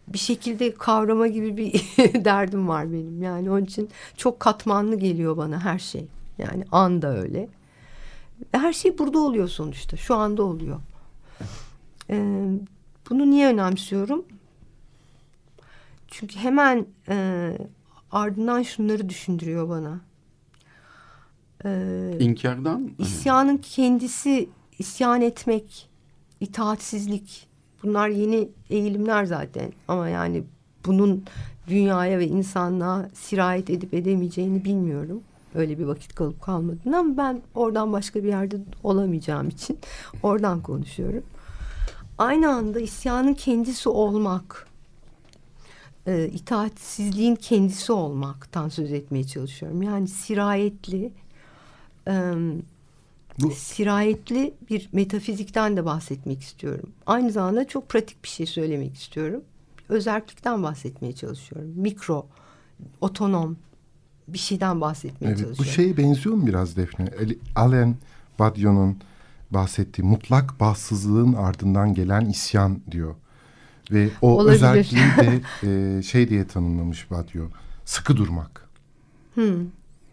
[0.09, 1.72] bir şekilde kavrama gibi bir
[2.24, 3.22] derdim var benim.
[3.22, 6.06] Yani onun için çok katmanlı geliyor bana her şey.
[6.38, 7.48] Yani an da öyle.
[8.52, 9.96] Her şey burada oluyor sonuçta.
[9.96, 10.80] Şu anda oluyor.
[12.11, 12.44] Ee,
[13.11, 14.24] bunu niye önemsiyorum?
[16.09, 17.53] Çünkü hemen e,
[18.12, 20.01] ardından şunları düşündürüyor bana.
[21.64, 22.90] Ee, İnkardan?
[22.99, 25.88] İsyanın kendisi, isyan etmek,
[26.40, 27.49] itaatsizlik.
[27.83, 29.73] Bunlar yeni eğilimler zaten.
[29.88, 30.42] Ama yani
[30.87, 31.25] bunun
[31.69, 35.21] dünyaya ve insanlığa sirayet edip edemeyeceğini bilmiyorum.
[35.55, 39.79] Öyle bir vakit kalıp kalmadığını ama ben oradan başka bir yerde olamayacağım için
[40.23, 41.23] oradan konuşuyorum.
[42.19, 44.65] Aynı anda isyanın kendisi olmak,
[46.07, 49.83] e, itaatsizliğin kendisi olmaktan söz etmeye çalışıyorum.
[49.83, 51.12] Yani sirayetli,
[52.09, 52.33] e,
[53.38, 56.92] bu sirayetli bir metafizikten de bahsetmek istiyorum.
[57.07, 59.42] Aynı zamanda çok pratik bir şey söylemek istiyorum.
[59.88, 61.73] Özerklikten bahsetmeye çalışıyorum.
[61.77, 62.27] Mikro,
[63.01, 63.57] otonom
[64.29, 65.64] bir şeyden bahsetmeye evet, çalışıyorum.
[65.64, 67.09] Bu şeye benziyor mu biraz Defne?
[67.57, 67.97] Alain
[68.38, 68.97] Badiou'nun
[69.51, 73.14] bahsettiği mutlak bağımsızlığın ardından gelen isyan diyor.
[73.90, 74.55] Ve o Olabilir.
[74.55, 75.40] özelliği de
[75.99, 77.51] e, şey diye tanımlamış Badiou.
[77.85, 78.68] Sıkı durmak.
[79.35, 79.66] Hmm.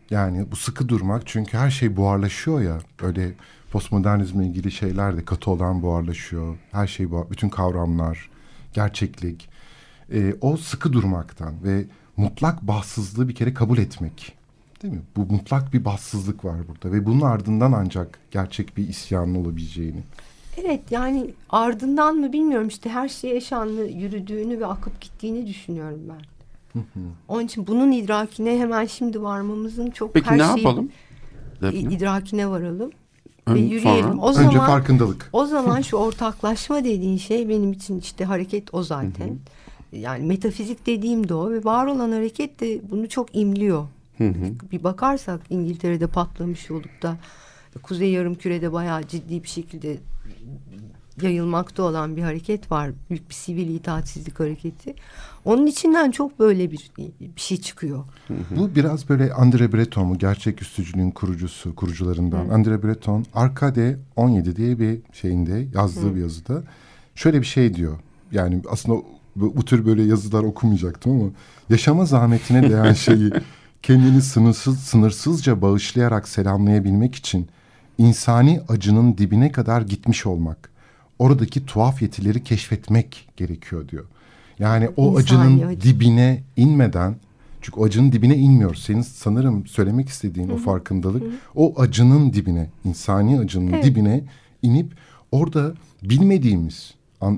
[0.09, 2.79] Yani bu sıkı durmak çünkü her şey buharlaşıyor ya.
[3.01, 3.33] Öyle
[3.71, 6.57] postmodernizmle ilgili şeyler de katı olan buharlaşıyor.
[6.71, 8.29] Her şey bu, bütün kavramlar,
[8.73, 9.49] gerçeklik.
[10.13, 11.85] E, o sıkı durmaktan ve
[12.17, 14.35] mutlak bahtsızlığı bir kere kabul etmek.
[14.83, 15.01] Değil mi?
[15.15, 20.03] Bu mutlak bir bahtsızlık var burada ve bunun ardından ancak gerçek bir isyanın olabileceğini.
[20.57, 26.25] Evet yani ardından mı bilmiyorum işte her şey eşanlı yürüdüğünü ve akıp gittiğini düşünüyorum ben.
[27.27, 30.89] Onun için bunun idrakine hemen şimdi varmamızın çok Peki her ne yapalım?
[31.71, 32.91] idrakine varalım.
[33.47, 34.03] Ön, ve yürüyelim.
[34.03, 34.21] Sonra?
[34.21, 35.29] O Önce zaman, farkındalık.
[35.33, 39.37] O zaman şu ortaklaşma dediğin şey benim için işte hareket o zaten.
[39.91, 43.87] Yani metafizik dediğim de o ve var olan hareket de bunu çok imliyor.
[44.71, 47.17] Bir bakarsak İngiltere'de patlamış olup da
[47.83, 49.97] Kuzey Yarımküre'de bayağı ciddi bir şekilde
[51.21, 52.91] yayılmakta olan bir hareket var.
[53.09, 54.95] Büyük bir sivil itaatsizlik hareketi.
[55.45, 58.03] Onun içinden çok böyle bir, bir şey çıkıyor.
[58.29, 60.17] Bu biraz böyle Andre Breton mu?
[60.17, 62.45] Gerçek üstücülüğün kurucusu, kurucularından.
[62.45, 62.53] Hı.
[62.53, 66.15] Andre Breton Arkade 17 diye bir şeyinde yazdığı Hı.
[66.15, 66.63] bir yazıda
[67.15, 67.99] şöyle bir şey diyor.
[68.31, 69.01] Yani aslında
[69.35, 71.29] bu, bu tür böyle yazılar okumayacaktım ama
[71.69, 73.31] yaşama zahmetine değen şeyi
[73.81, 77.47] kendini sınırsız, sınırsızca bağışlayarak selamlayabilmek için
[77.97, 80.69] insani acının dibine kadar gitmiş olmak
[81.19, 84.05] oradaki tuhaf yetileri keşfetmek gerekiyor diyor.
[84.59, 85.81] Yani o İnsani acının acı.
[85.81, 87.15] dibine inmeden
[87.61, 88.75] çünkü acının dibine inmiyor.
[88.75, 90.55] Senin sanırım söylemek istediğin Hı-hı.
[90.55, 91.31] o farkındalık Hı-hı.
[91.55, 93.83] o acının dibine, insani acının evet.
[93.83, 94.23] dibine
[94.61, 94.93] inip
[95.31, 96.93] orada bilmediğimiz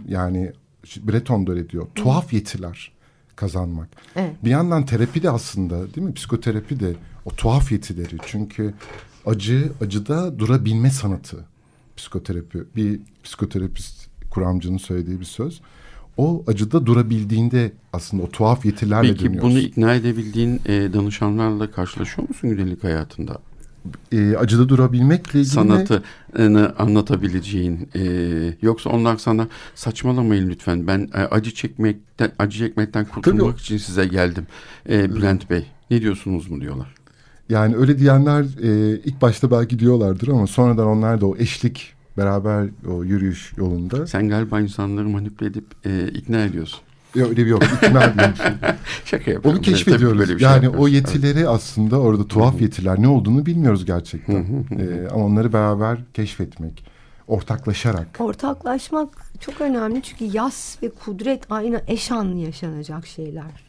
[0.07, 0.51] yani
[0.97, 1.87] Breton da öyle diyor.
[1.95, 2.91] Tuhaf yetiler
[3.35, 3.89] kazanmak.
[4.15, 4.31] Evet.
[4.43, 6.13] Bir yandan terapi de aslında değil mi?
[6.13, 6.93] Psikoterapi de
[7.25, 8.17] o tuhaf yetileri.
[8.25, 8.73] Çünkü
[9.25, 11.45] acı acıda durabilme sanatı
[11.97, 12.63] psikoterapi.
[12.75, 15.61] Bir psikoterapist kuramcının söylediği bir söz.
[16.17, 19.49] O acıda durabildiğinde aslında o tuhaf yetilerle Peki, dönüyoruz.
[19.49, 23.37] Peki bunu ikna edebildiğin e, danışanlarla karşılaşıyor musun gündelik hayatında?
[24.11, 28.01] E, acıda durabilmekle ilgili sanatını anlatabileceğin e,
[28.61, 33.61] yoksa onlar sana saçmalamayın lütfen ben e, acı çekmekten acı çekmekten kurtulmak Tabii.
[33.61, 34.47] için size geldim
[34.89, 36.95] e, Bülent Bey ne diyorsunuz mu diyorlar.
[37.49, 42.67] Yani öyle diyenler e, ilk başta belki diyorlardır ama sonradan onlar da o eşlik beraber
[42.89, 44.07] o yürüyüş yolunda.
[44.07, 46.79] Sen galiba insanları manipüle edip e, ikna ediyorsun.
[47.15, 47.63] Yok öyle bir yok.
[47.63, 48.13] İkna.
[49.05, 49.51] Şaka yapıyorum.
[49.51, 50.27] Onu keşfediyoruz.
[50.27, 51.47] Şey yani o yetileri evet.
[51.47, 54.65] aslında orada tuhaf yetiler ne olduğunu bilmiyoruz gerçekten.
[54.79, 56.85] ee, ama onları beraber keşfetmek.
[57.27, 58.07] Ortaklaşarak.
[58.19, 63.64] Ortaklaşmak çok önemli çünkü yas ve kudret aynı eş anlı yaşanacak şeyler.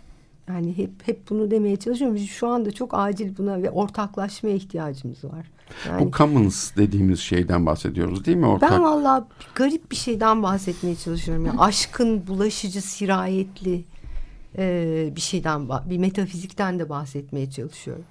[0.48, 2.16] Yani hep hep bunu demeye çalışıyorum.
[2.16, 5.46] Biz şu anda çok acil buna ve ortaklaşmaya ihtiyacımız var.
[5.88, 8.46] Yani, Bu commons dediğimiz şeyden bahsediyoruz değil mi?
[8.46, 8.70] Ortak...
[8.70, 11.46] Ben valla garip bir şeyden bahsetmeye çalışıyorum.
[11.46, 13.85] Yani aşkın bulaşıcı, sirayetli
[14.59, 18.04] e, bir şeyden, bir metafizikten de bahsetmeye çalışıyorum.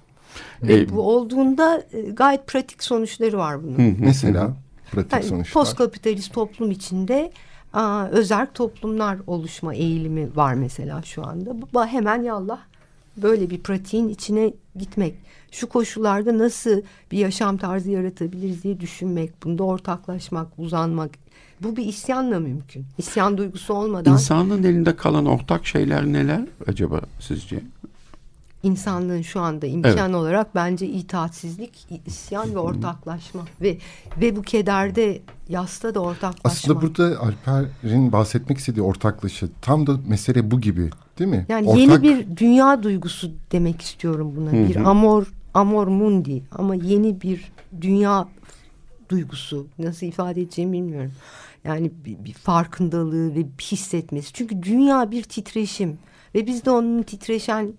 [0.68, 3.96] Ee, bu olduğunda e, gayet pratik sonuçları var bunun.
[3.98, 4.56] Mesela
[4.92, 5.52] pratik yani, sonuçlar.
[5.52, 7.32] Postkapitalist toplum içinde
[7.76, 11.50] aa, özerk toplumlar oluşma eğilimi var mesela şu anda.
[11.74, 12.58] Bu hemen yallah
[13.16, 15.14] böyle bir pratiğin içine gitmek.
[15.50, 16.80] Şu koşullarda nasıl
[17.12, 21.10] bir yaşam tarzı yaratabiliriz diye düşünmek, bunda ortaklaşmak, uzanmak.
[21.60, 22.84] Bu bir isyanla mümkün.
[22.98, 24.12] İsyan duygusu olmadan.
[24.12, 27.60] İnsanın elinde kalan ortak şeyler neler acaba sizce?
[28.62, 30.14] İnsanlığın şu anda imkan evet.
[30.14, 33.78] olarak bence itaatsizlik, isyan ve ortaklaşma ve
[34.20, 36.50] ve bu kederde yasta da ortaklaşma.
[36.50, 41.46] Aslında burada Alper'in bahsetmek istediği ortaklışı tam da mesele bu gibi değil mi?
[41.48, 41.80] Yani Ortak...
[41.80, 44.52] yeni bir dünya duygusu demek istiyorum buna.
[44.52, 44.68] Hı -hı.
[44.68, 48.28] Bir amor amor mundi ama yeni bir dünya
[49.08, 51.12] duygusu nasıl ifade edeceğimi bilmiyorum.
[51.64, 54.32] Yani bir, bir farkındalığı ve bir hissetmesi.
[54.32, 55.98] Çünkü dünya bir titreşim
[56.34, 57.72] ve biz de onun titreşen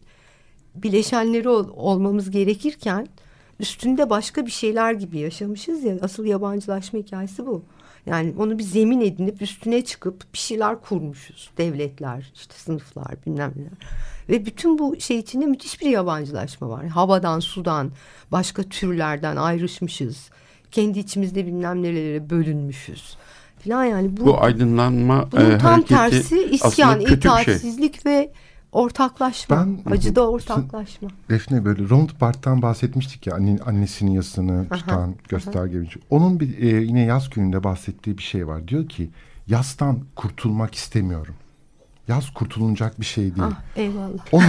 [0.84, 3.08] bileşenleri ol, olmamız gerekirken
[3.60, 5.98] üstünde başka bir şeyler gibi yaşamışız ya.
[6.02, 7.64] Asıl yabancılaşma hikayesi bu.
[8.06, 11.50] Yani onu bir zemin edinip üstüne çıkıp bir şeyler kurmuşuz.
[11.58, 13.72] Devletler, işte sınıflar bilmem neler.
[14.30, 16.86] Ve bütün bu şey içinde müthiş bir yabancılaşma var.
[16.88, 17.92] Havadan, sudan,
[18.32, 20.30] başka türlerden ayrışmışız.
[20.72, 23.18] Kendi içimizde bilmem nerelere bölünmüşüz.
[23.60, 27.14] Falan yani bu, bu aydınlanma bunun e, tam tersi isyan, şey.
[27.14, 28.12] itaatsizlik şey.
[28.12, 28.32] ve
[28.72, 29.58] ortaklaşma.
[29.58, 31.10] Ben, acıda ortaklaşma.
[31.30, 35.84] Defne böyle Ronald Barthes'tan bahsetmiştik ya anne, annesinin yasını tutan gösterge.
[36.10, 38.68] Onun bir e, yine yaz gününde bahsettiği bir şey var.
[38.68, 39.10] Diyor ki
[39.48, 41.36] yastan kurtulmak istemiyorum.
[42.08, 43.48] Yaz kurtulunacak bir şey değil.
[43.52, 44.26] Ah, eyvallah.
[44.32, 44.46] Onu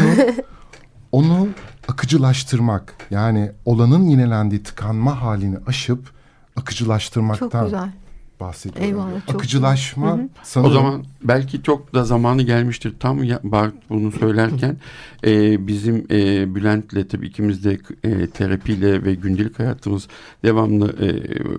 [1.13, 1.49] onu
[1.89, 6.13] akıcılaştırmak yani olanın yinelendiği tıkanma halini aşıp
[6.57, 7.93] akıcılaştırmaktan Çok güzel
[8.41, 8.85] bahsediyorum.
[8.85, 10.29] Eyvallah, çok Akıcılaşma hı.
[10.43, 10.71] sanırım.
[10.71, 12.95] O zaman belki çok da zamanı gelmiştir.
[13.01, 14.77] Tam ya, Bart bunu söylerken
[15.27, 20.09] e, bizim e, Bülent'le tabii ikimiz de e, terapiyle ve gündelik hayatımız
[20.45, 21.09] devamlı e,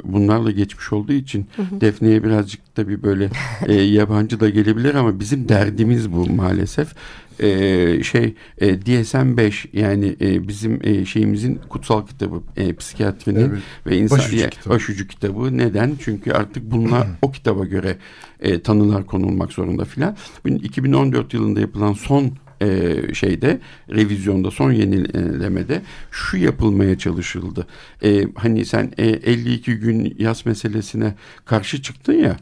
[0.03, 1.47] bunlarla geçmiş olduğu için.
[1.81, 3.29] Defne'ye birazcık tabii böyle
[3.67, 6.93] e, yabancı da gelebilir ama bizim derdimiz bu maalesef
[7.39, 13.59] e, şey e, DSM 5 yani e, bizim e, şeyimizin kutsal kitabı e, psikiyatrinin evet.
[13.87, 14.73] ve insan başucu, ya, kitabı.
[14.73, 15.57] başucu kitabı.
[15.57, 15.91] Neden?
[15.99, 17.97] Çünkü artık bunlar o kitaba göre
[18.39, 20.17] e, tanılar konulmak zorunda filan.
[20.45, 22.31] 2014 yılında yapılan son
[22.61, 25.81] e, şeyde revizyonda son yenilemede
[26.11, 27.67] şu yapılmaya çalışıldı.
[28.03, 31.13] E, hani sen e, 52 gün yaz meselesine
[31.45, 32.37] karşı çıktın ya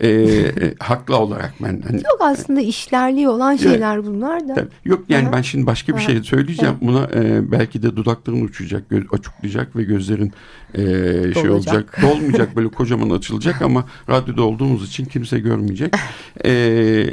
[0.00, 1.82] e, e, haklı olarak ben.
[1.88, 4.66] Hani, yok aslında işlerliği olan şeyler evet, bunlar da.
[4.84, 5.32] Yok yani Aha.
[5.32, 6.06] ben şimdi başka bir Aha.
[6.06, 6.74] şey söyleyeceğim.
[6.82, 6.88] Evet.
[6.88, 10.32] Buna e, belki de dudakların uçacak, göz, açıklayacak ve gözlerin
[10.74, 10.82] e,
[11.34, 11.98] şey olacak.
[12.02, 15.94] Dolmayacak böyle kocaman açılacak ama radyoda olduğumuz için kimse görmeyecek.
[16.44, 17.06] E,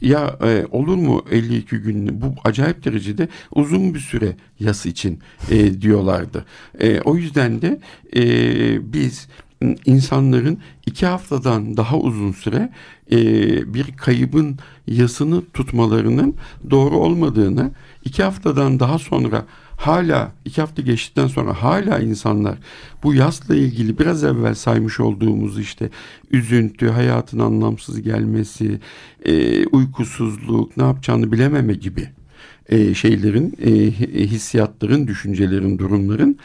[0.00, 5.18] ya e, olur mu 52 gün bu acayip derecede uzun bir süre yas için
[5.50, 6.44] e, diyorlardı.
[6.80, 7.80] E, o yüzden de
[8.16, 8.22] e,
[8.92, 9.28] biz
[9.84, 12.72] insanların iki haftadan daha uzun süre
[13.12, 13.18] e,
[13.74, 16.34] bir kaybın yasını tutmalarının
[16.70, 17.70] doğru olmadığını
[18.04, 19.46] iki haftadan daha sonra
[19.76, 22.58] hala iki hafta geçtikten sonra hala insanlar
[23.02, 25.90] bu yasla ilgili biraz evvel saymış olduğumuz işte
[26.30, 28.80] üzüntü, hayatın anlamsız gelmesi,
[29.24, 32.08] e, uykusuzluk, ne yapacağını bilememe gibi
[32.68, 33.70] e, şeylerin, e,
[34.26, 36.38] hissiyatların, düşüncelerin, durumların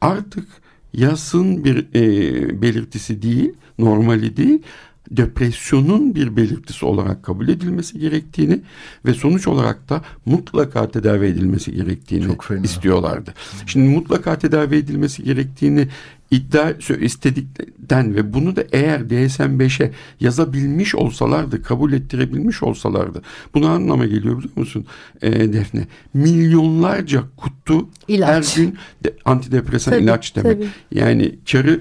[0.00, 0.48] artık
[0.92, 4.62] yasın bir e, belirtisi değil, normali değil,
[5.10, 8.60] depresyonun bir belirtisi olarak kabul edilmesi gerektiğini
[9.04, 12.26] ve sonuç olarak da mutlaka tedavi edilmesi gerektiğini
[12.64, 13.34] istiyorlardı.
[13.66, 15.88] Şimdi mutlaka tedavi edilmesi gerektiğini
[16.30, 23.22] iddia istedikten ve bunu da eğer DSM-5'e yazabilmiş olsalardı, kabul ettirebilmiş olsalardı.
[23.54, 24.86] Bunu anlama geliyor biliyor musun
[25.22, 25.86] e, Defne?
[26.14, 28.56] Milyonlarca kutu ilaç.
[28.56, 30.56] her gün de, antidepresan tabii, ilaç demek.
[30.56, 30.68] Tabii.
[30.92, 31.80] Yani karı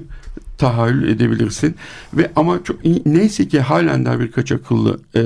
[0.57, 1.75] tahayyül edebilirsin
[2.13, 5.23] ve ama çok neyse ki halen daha birkaç akıllı e,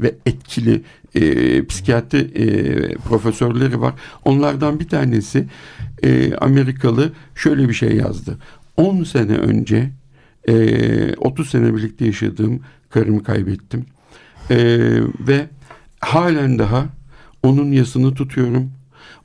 [0.00, 0.82] ve etkili
[1.14, 3.94] e, psikiyatri e, profesörleri var.
[4.24, 5.46] Onlardan bir tanesi
[6.02, 8.38] e, Amerikalı şöyle bir şey yazdı.
[8.76, 9.90] 10 sene önce
[10.48, 12.60] e, 30 sene birlikte yaşadığım
[12.90, 13.86] karımı kaybettim.
[14.50, 14.56] E,
[15.20, 15.46] ve
[16.00, 16.86] halen daha
[17.42, 18.70] onun yasını tutuyorum.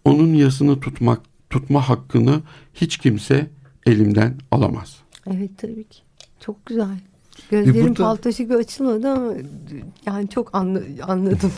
[0.05, 2.41] Onun yasını tutmak tutma hakkını
[2.74, 3.47] hiç kimse
[3.86, 4.97] elimden alamaz.
[5.36, 5.99] Evet tabii ki.
[6.39, 6.97] Çok güzel.
[7.51, 8.03] Gözlerim burada...
[8.03, 9.34] paltaşı gibi açılmadı ama
[10.05, 11.51] yani çok anla, anladım.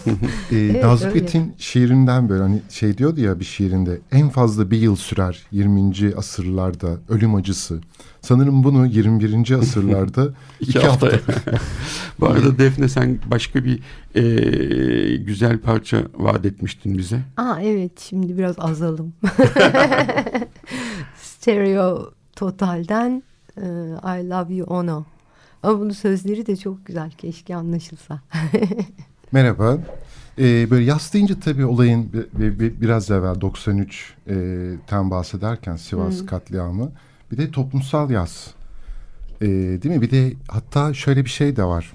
[0.52, 4.78] e, evet, Nazım Hikmet'in şiirinden böyle hani şey diyordu ya bir şiirinde en fazla bir
[4.78, 6.16] yıl sürer 20.
[6.16, 7.80] asırlarda ölüm acısı.
[8.22, 9.52] Sanırım bunu 21.
[9.52, 10.28] asırlarda
[10.60, 11.08] iki, iki hafta.
[11.08, 11.34] hafta.
[12.20, 13.80] Bu arada Defne sen başka bir
[14.16, 17.20] e, güzel parça vaat etmiştin bize.
[17.38, 19.14] Aa evet şimdi biraz azalım.
[21.22, 23.29] Stereo Total'den e,
[24.04, 25.06] I Love You Ono.
[25.64, 27.12] Ama bunun sözleri de çok güzel.
[27.12, 28.20] Keşke anlaşılsa.
[29.32, 29.78] Merhaba.
[30.40, 36.26] Ee, böyle yas deyince tabii olayın bir, bir, biraz evvel 93'ten e, bahsederken Sivas hmm.
[36.26, 36.92] katliamı
[37.32, 38.48] bir de toplumsal yas.
[39.42, 40.02] Ee, değil mi?
[40.02, 41.94] Bir de hatta şöyle bir şey de var.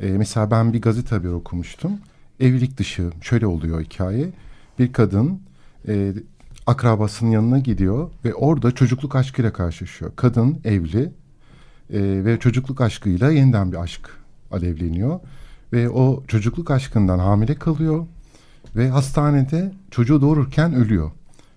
[0.00, 1.92] Ee, mesela ben bir gazete haberi okumuştum.
[2.40, 4.28] Evlilik dışı şöyle oluyor hikaye.
[4.78, 5.40] Bir kadın
[5.88, 6.12] e,
[6.66, 10.12] akrabasının yanına gidiyor ve orada çocukluk aşkıyla karşılaşıyor.
[10.16, 11.12] Kadın evli
[11.90, 14.10] e, ve çocukluk aşkıyla yeniden bir aşk
[14.50, 15.20] alevleniyor
[15.72, 18.06] ve o çocukluk aşkından hamile kalıyor
[18.76, 21.10] ve hastanede çocuğu doğururken ölüyor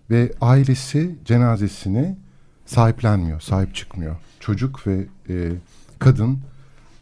[0.10, 2.18] ve ailesi cenazesini
[2.66, 4.16] sahiplenmiyor, sahip çıkmıyor.
[4.40, 5.52] Çocuk ve e,
[6.00, 6.40] kadın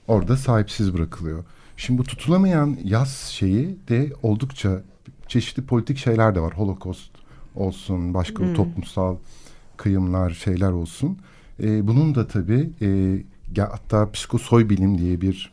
[0.07, 1.43] orada sahipsiz bırakılıyor.
[1.77, 4.81] Şimdi bu tutulamayan yaz şeyi de oldukça
[5.27, 6.53] çeşitli politik şeyler de var.
[6.53, 7.16] Holocaust
[7.57, 8.53] olsun, başka hmm.
[8.53, 9.15] toplumsal
[9.77, 11.17] kıyımlar, şeyler olsun.
[11.63, 13.19] E, bunun da tabii e,
[13.61, 15.51] hatta psikosoy bilim diye bir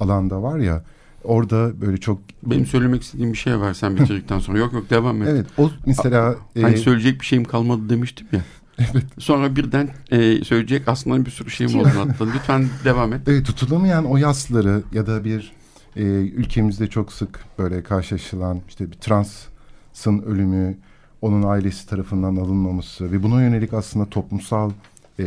[0.00, 0.82] alanda var ya
[1.24, 2.18] orada böyle çok...
[2.42, 4.58] Benim söylemek istediğim bir şey var sen bitirdikten sonra.
[4.58, 5.28] Yok yok devam et.
[5.28, 6.28] Evet o mesela...
[6.28, 8.40] A, hani e, söyleyecek bir şeyim kalmadı demiştim ya.
[8.94, 9.04] Evet.
[9.18, 12.26] Sonra birden e, söyleyecek aslında bir sürü şeyim oldu hatta.
[12.26, 13.20] Lütfen devam et.
[13.26, 15.52] Evet, tutulamayan o yasları ya da bir
[15.96, 20.78] e, ülkemizde çok sık böyle karşılaşılan işte bir transın ölümü,
[21.22, 24.70] onun ailesi tarafından alınmaması ve buna yönelik aslında toplumsal
[25.18, 25.24] e,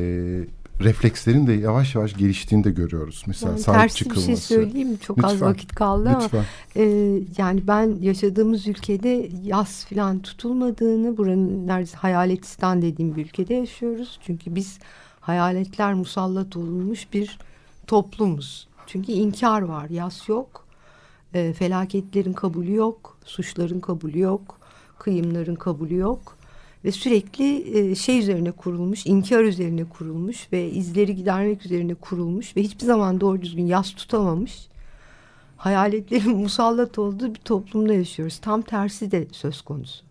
[0.81, 3.23] reflekslerin de yavaş yavaş geliştiğini de görüyoruz.
[3.27, 4.21] Mesela yani sahip tersi çıkılması.
[4.31, 5.29] bir şey söyleyeyim Çok Lütfen.
[5.29, 6.37] az vakit kaldı Lütfen.
[6.37, 6.83] ama e,
[7.37, 14.19] yani ben yaşadığımız ülkede yaz falan tutulmadığını buranın neredeyse hayaletistan dediğim bir ülkede yaşıyoruz.
[14.25, 14.79] Çünkü biz
[15.19, 17.39] hayaletler musallat olunmuş bir
[17.87, 18.67] toplumuz.
[18.87, 20.65] Çünkü inkar var, yas yok.
[21.33, 24.59] E, felaketlerin kabulü yok, suçların kabulü yok,
[24.99, 26.37] kıyımların kabulü yok
[26.85, 32.61] ve sürekli e, şey üzerine kurulmuş, inkar üzerine kurulmuş ve izleri gidermek üzerine kurulmuş ve
[32.63, 34.67] hiçbir zaman doğru düzgün yas tutamamış
[35.63, 38.37] hayaletlerin musallat olduğu bir toplumda yaşıyoruz.
[38.37, 40.03] Tam tersi de söz konusu.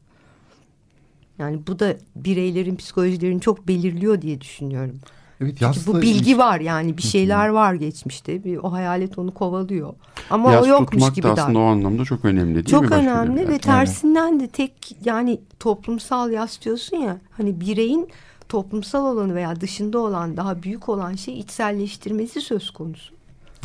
[1.39, 5.01] Yani bu da bireylerin psikolojilerini çok belirliyor diye düşünüyorum.
[5.43, 8.45] Evet, Çünkü bu bilgi var yani bir şeyler var geçmişte.
[8.45, 9.95] Bir, o hayalet onu kovalıyor.
[10.31, 12.89] Ama Yas o yokmuş gibi da aslında o anlamda çok önemli değil çok mi?
[12.89, 18.09] Çok önemli ve tersinden de tek yani toplumsal yas diyorsun ya hani bireyin
[18.49, 23.15] toplumsal olanı veya dışında olan daha büyük olan şey içselleştirmesi söz konusu.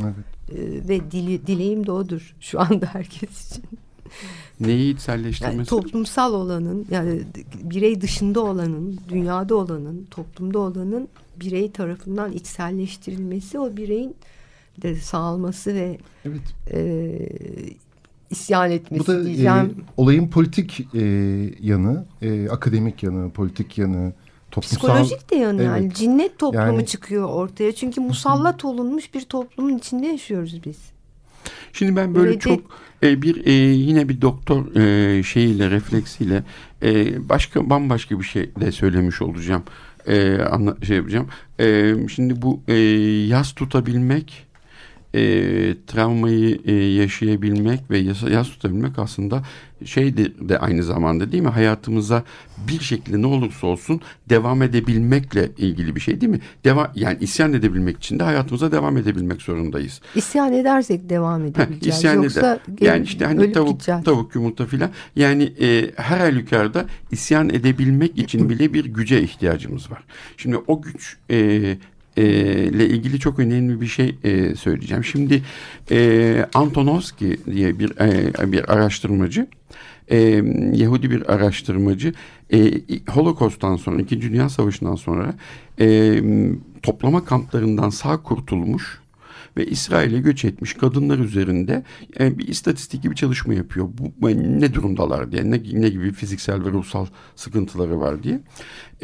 [0.01, 0.13] Evet.
[0.51, 3.63] Ee, ve dili, dileğim de odur şu anda herkes için.
[4.59, 5.57] Neyi içselleştirmesi?
[5.57, 7.21] Yani toplumsal olanın yani
[7.63, 11.07] birey dışında olanın, dünyada olanın, toplumda olanın
[11.41, 14.15] birey tarafından içselleştirilmesi o bireyin
[14.81, 16.41] de sağlaması ve evet.
[16.73, 17.19] e,
[18.29, 19.55] isyan etmesi Bu da, diyeceğim.
[19.55, 21.03] E, olayın politik e,
[21.61, 24.13] yanı, e, akademik yanı, politik yanı,
[24.51, 24.77] toplumsal...
[24.77, 25.67] Psikolojik de yanı evet.
[25.67, 27.75] yani cinnet toplumu yani, çıkıyor ortaya.
[27.75, 30.77] Çünkü musallat olunmuş bir toplumun içinde yaşıyoruz biz.
[31.73, 32.59] Şimdi ben böyle Öyle çok
[33.03, 36.43] e, bir e, yine bir doktor e, şeyiyle refleksiyle
[36.83, 39.63] e, başka bambaşka bir şey de söylemiş olacağım.
[40.07, 41.27] E, anla, şey yapacağım.
[41.59, 42.73] E, şimdi bu e,
[43.27, 44.46] yaz tutabilmek
[45.15, 45.19] e,
[45.87, 49.43] travmayı e, yaşayabilmek ve yas, yas tutabilmek aslında
[49.85, 51.49] şey de, de aynı zamanda değil mi?
[51.49, 52.23] Hayatımıza
[52.67, 56.39] bir şekilde ne olursa olsun devam edebilmekle ilgili bir şey değil mi?
[56.63, 60.01] Deva, yani isyan edebilmek için de hayatımıza devam edebilmek zorundayız.
[60.15, 61.85] İsyan edersek devam edebileceğiz.
[61.85, 62.87] Heh, isyan Yoksa eder.
[62.87, 64.03] yani işte hani tavuk gideceğiz.
[64.03, 64.89] tavuk yumurta filan.
[65.15, 70.03] Yani e, her halükarda isyan edebilmek için bile bir güce ihtiyacımız var.
[70.37, 71.77] Şimdi o güç e,
[72.21, 75.03] ile ilgili çok önemli bir şey e, söyleyeceğim.
[75.03, 75.43] Şimdi
[75.91, 79.47] e, Antonovski diye bir e, bir araştırmacı,
[80.07, 80.17] e,
[80.73, 82.13] Yahudi bir araştırmacı,
[82.53, 82.71] e,
[83.09, 85.33] Holocaust'tan sonra, İkinci Dünya Savaşı'ndan sonra
[85.79, 86.19] e,
[86.83, 88.99] toplama kamplarından sağ kurtulmuş
[89.57, 91.83] ve İsrail'e göç etmiş kadınlar üzerinde
[92.19, 93.89] e, bir istatistik gibi çalışma yapıyor.
[94.17, 97.05] Bu ne durumdalar diye, ne, ne gibi fiziksel ve ruhsal
[97.35, 98.39] sıkıntıları var diye.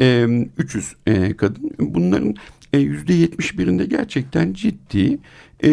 [0.00, 0.26] E,
[0.58, 1.70] 300 e, kadın.
[1.78, 2.34] Bunların
[2.74, 5.18] e, yüzde yetmiş birinde gerçekten ciddi
[5.64, 5.70] e,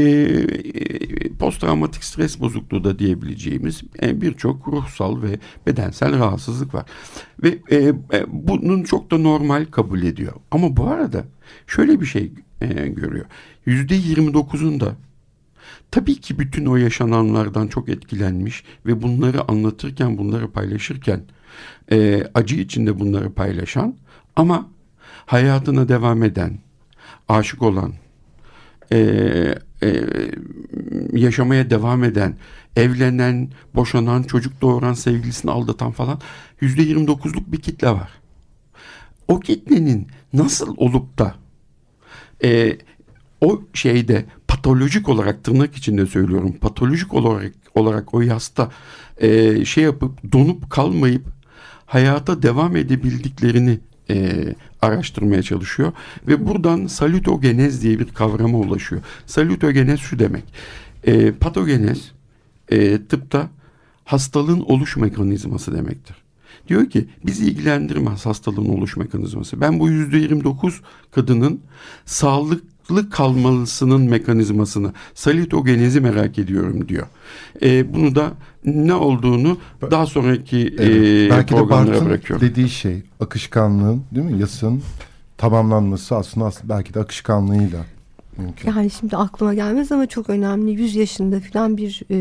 [1.39, 6.85] posttraumatik stres bozukluğu da diyebileceğimiz e, birçok ruhsal ve bedensel rahatsızlık var.
[7.43, 10.33] Ve e, e, bunun çok da normal kabul ediyor.
[10.51, 11.25] Ama bu arada
[11.67, 12.31] şöyle bir şey
[12.61, 13.25] e, görüyor.
[13.65, 14.95] Yüzde yirmi dokuzunda
[15.91, 21.21] tabii ki bütün o yaşananlardan çok etkilenmiş ve bunları anlatırken, bunları paylaşırken
[21.91, 23.95] e, acı içinde bunları paylaşan
[24.35, 24.69] ama
[25.25, 26.59] hayatına devam eden,
[27.31, 27.93] aşık olan,
[28.91, 28.97] e,
[29.83, 30.01] e,
[31.13, 32.35] yaşamaya devam eden,
[32.75, 36.21] evlenen, boşanan, çocuk doğuran, sevgilisini aldatan falan
[36.61, 38.09] yüzde yirmi dokuzluk bir kitle var.
[39.27, 41.35] O kitlenin nasıl olup da
[42.43, 42.77] e,
[43.41, 48.71] o şeyde patolojik olarak tırnak içinde söylüyorum patolojik olarak olarak o yasta
[49.17, 51.25] e, şey yapıp donup kalmayıp
[51.85, 53.79] hayata devam edebildiklerini
[54.09, 54.45] e,
[54.81, 55.93] araştırmaya çalışıyor
[56.27, 59.01] ve buradan salutogenez diye bir kavrama ulaşıyor.
[59.25, 60.43] Salutogenez şu demek.
[61.03, 62.11] E, patogenez
[62.69, 63.49] e, tıpta
[64.05, 66.15] hastalığın oluş mekanizması demektir.
[66.67, 69.61] Diyor ki bizi ilgilendirmez hastalığın oluş mekanizması.
[69.61, 71.61] Ben bu yüzde 29 kadının
[72.91, 77.07] sağlıklı kalmalısının mekanizmasını, salitogenezi merak ediyorum diyor.
[77.61, 78.31] E, bunu da
[78.65, 79.57] ne olduğunu
[79.91, 82.47] daha sonraki Evet, e, belki de programlara Bart'ın bırakıyorum.
[82.47, 84.39] dediği şey akışkanlığın değil mi?
[84.39, 84.81] Yasın
[85.37, 87.85] tamamlanması aslında, aslında belki de akışkanlığıyla
[88.37, 88.69] mümkün.
[88.71, 90.71] Yani şimdi aklıma gelmez ama çok önemli.
[90.71, 92.15] 100 yaşında falan bir e,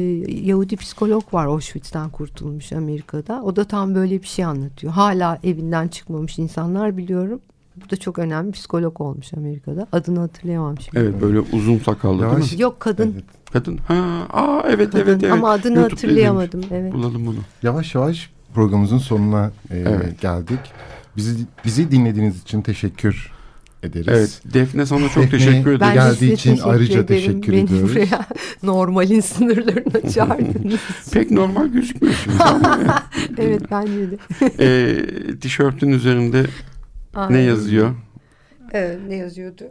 [0.49, 3.43] Yahudi psikolog var Auschwitz'ten kurtulmuş Amerika'da.
[3.43, 4.93] O da tam böyle bir şey anlatıyor.
[4.93, 7.41] Hala evinden çıkmamış insanlar biliyorum.
[7.87, 9.87] Bu da çok önemli psikolog olmuş Amerika'da.
[9.93, 10.99] Adını hatırlayamam şimdi.
[10.99, 12.62] Evet böyle uzun sakallı değil mi?
[12.62, 13.12] Yok kadın.
[13.14, 13.24] Evet.
[13.53, 13.78] Kadın.
[13.89, 15.03] Ha, aa evet kadın.
[15.09, 15.33] evet evet.
[15.33, 16.61] Ama adını YouTube'da hatırlayamadım.
[16.61, 16.66] Evet.
[16.72, 16.95] izlemiş.
[16.95, 17.39] Bulalım bunu.
[17.62, 20.20] Yavaş yavaş programımızın sonuna e, Evet.
[20.20, 20.59] geldik.
[21.16, 23.33] Bizi bizi dinlediğiniz için teşekkür
[23.83, 24.09] ederiz.
[24.09, 27.07] Evet Defne sana çok Defne, teşekkür de Geldiği için teşekkür ayrıca ederim.
[27.07, 27.91] teşekkür Beni ediyoruz.
[27.95, 28.26] buraya
[28.62, 30.81] normalin sınırlarına çağırdınız.
[31.12, 32.33] Pek normal gözükmüyorsun.
[33.39, 34.16] evet bence de.
[34.59, 36.47] e, tişörtün üzerinde
[37.15, 37.39] ne Aynen.
[37.41, 37.95] yazıyor?
[38.73, 39.65] Evet, ne yazıyordu?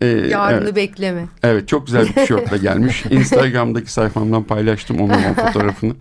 [0.00, 1.26] E, Yarını evet, bekleme.
[1.42, 3.06] evet çok güzel bir tişörtle gelmiş.
[3.10, 5.94] Instagram'daki sayfamdan paylaştım onun o fotoğrafını.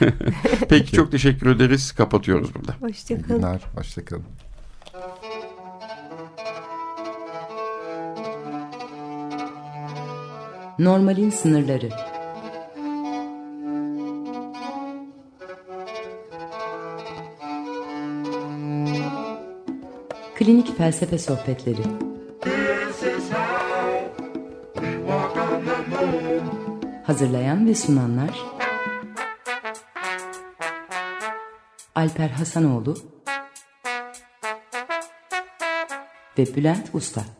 [0.68, 1.92] Peki çok teşekkür ederiz.
[1.92, 2.74] Kapatıyoruz burada.
[2.80, 3.40] Hoşçakalın.
[3.40, 3.60] günler.
[3.76, 4.24] Hoşçakalın.
[10.78, 11.88] Normalin sınırları.
[20.38, 21.82] Klinik felsefe sohbetleri.
[27.04, 28.40] Hazırlayan ve sunanlar
[31.94, 32.96] Alper Hasanoğlu
[36.38, 37.37] ve Bülent Usta.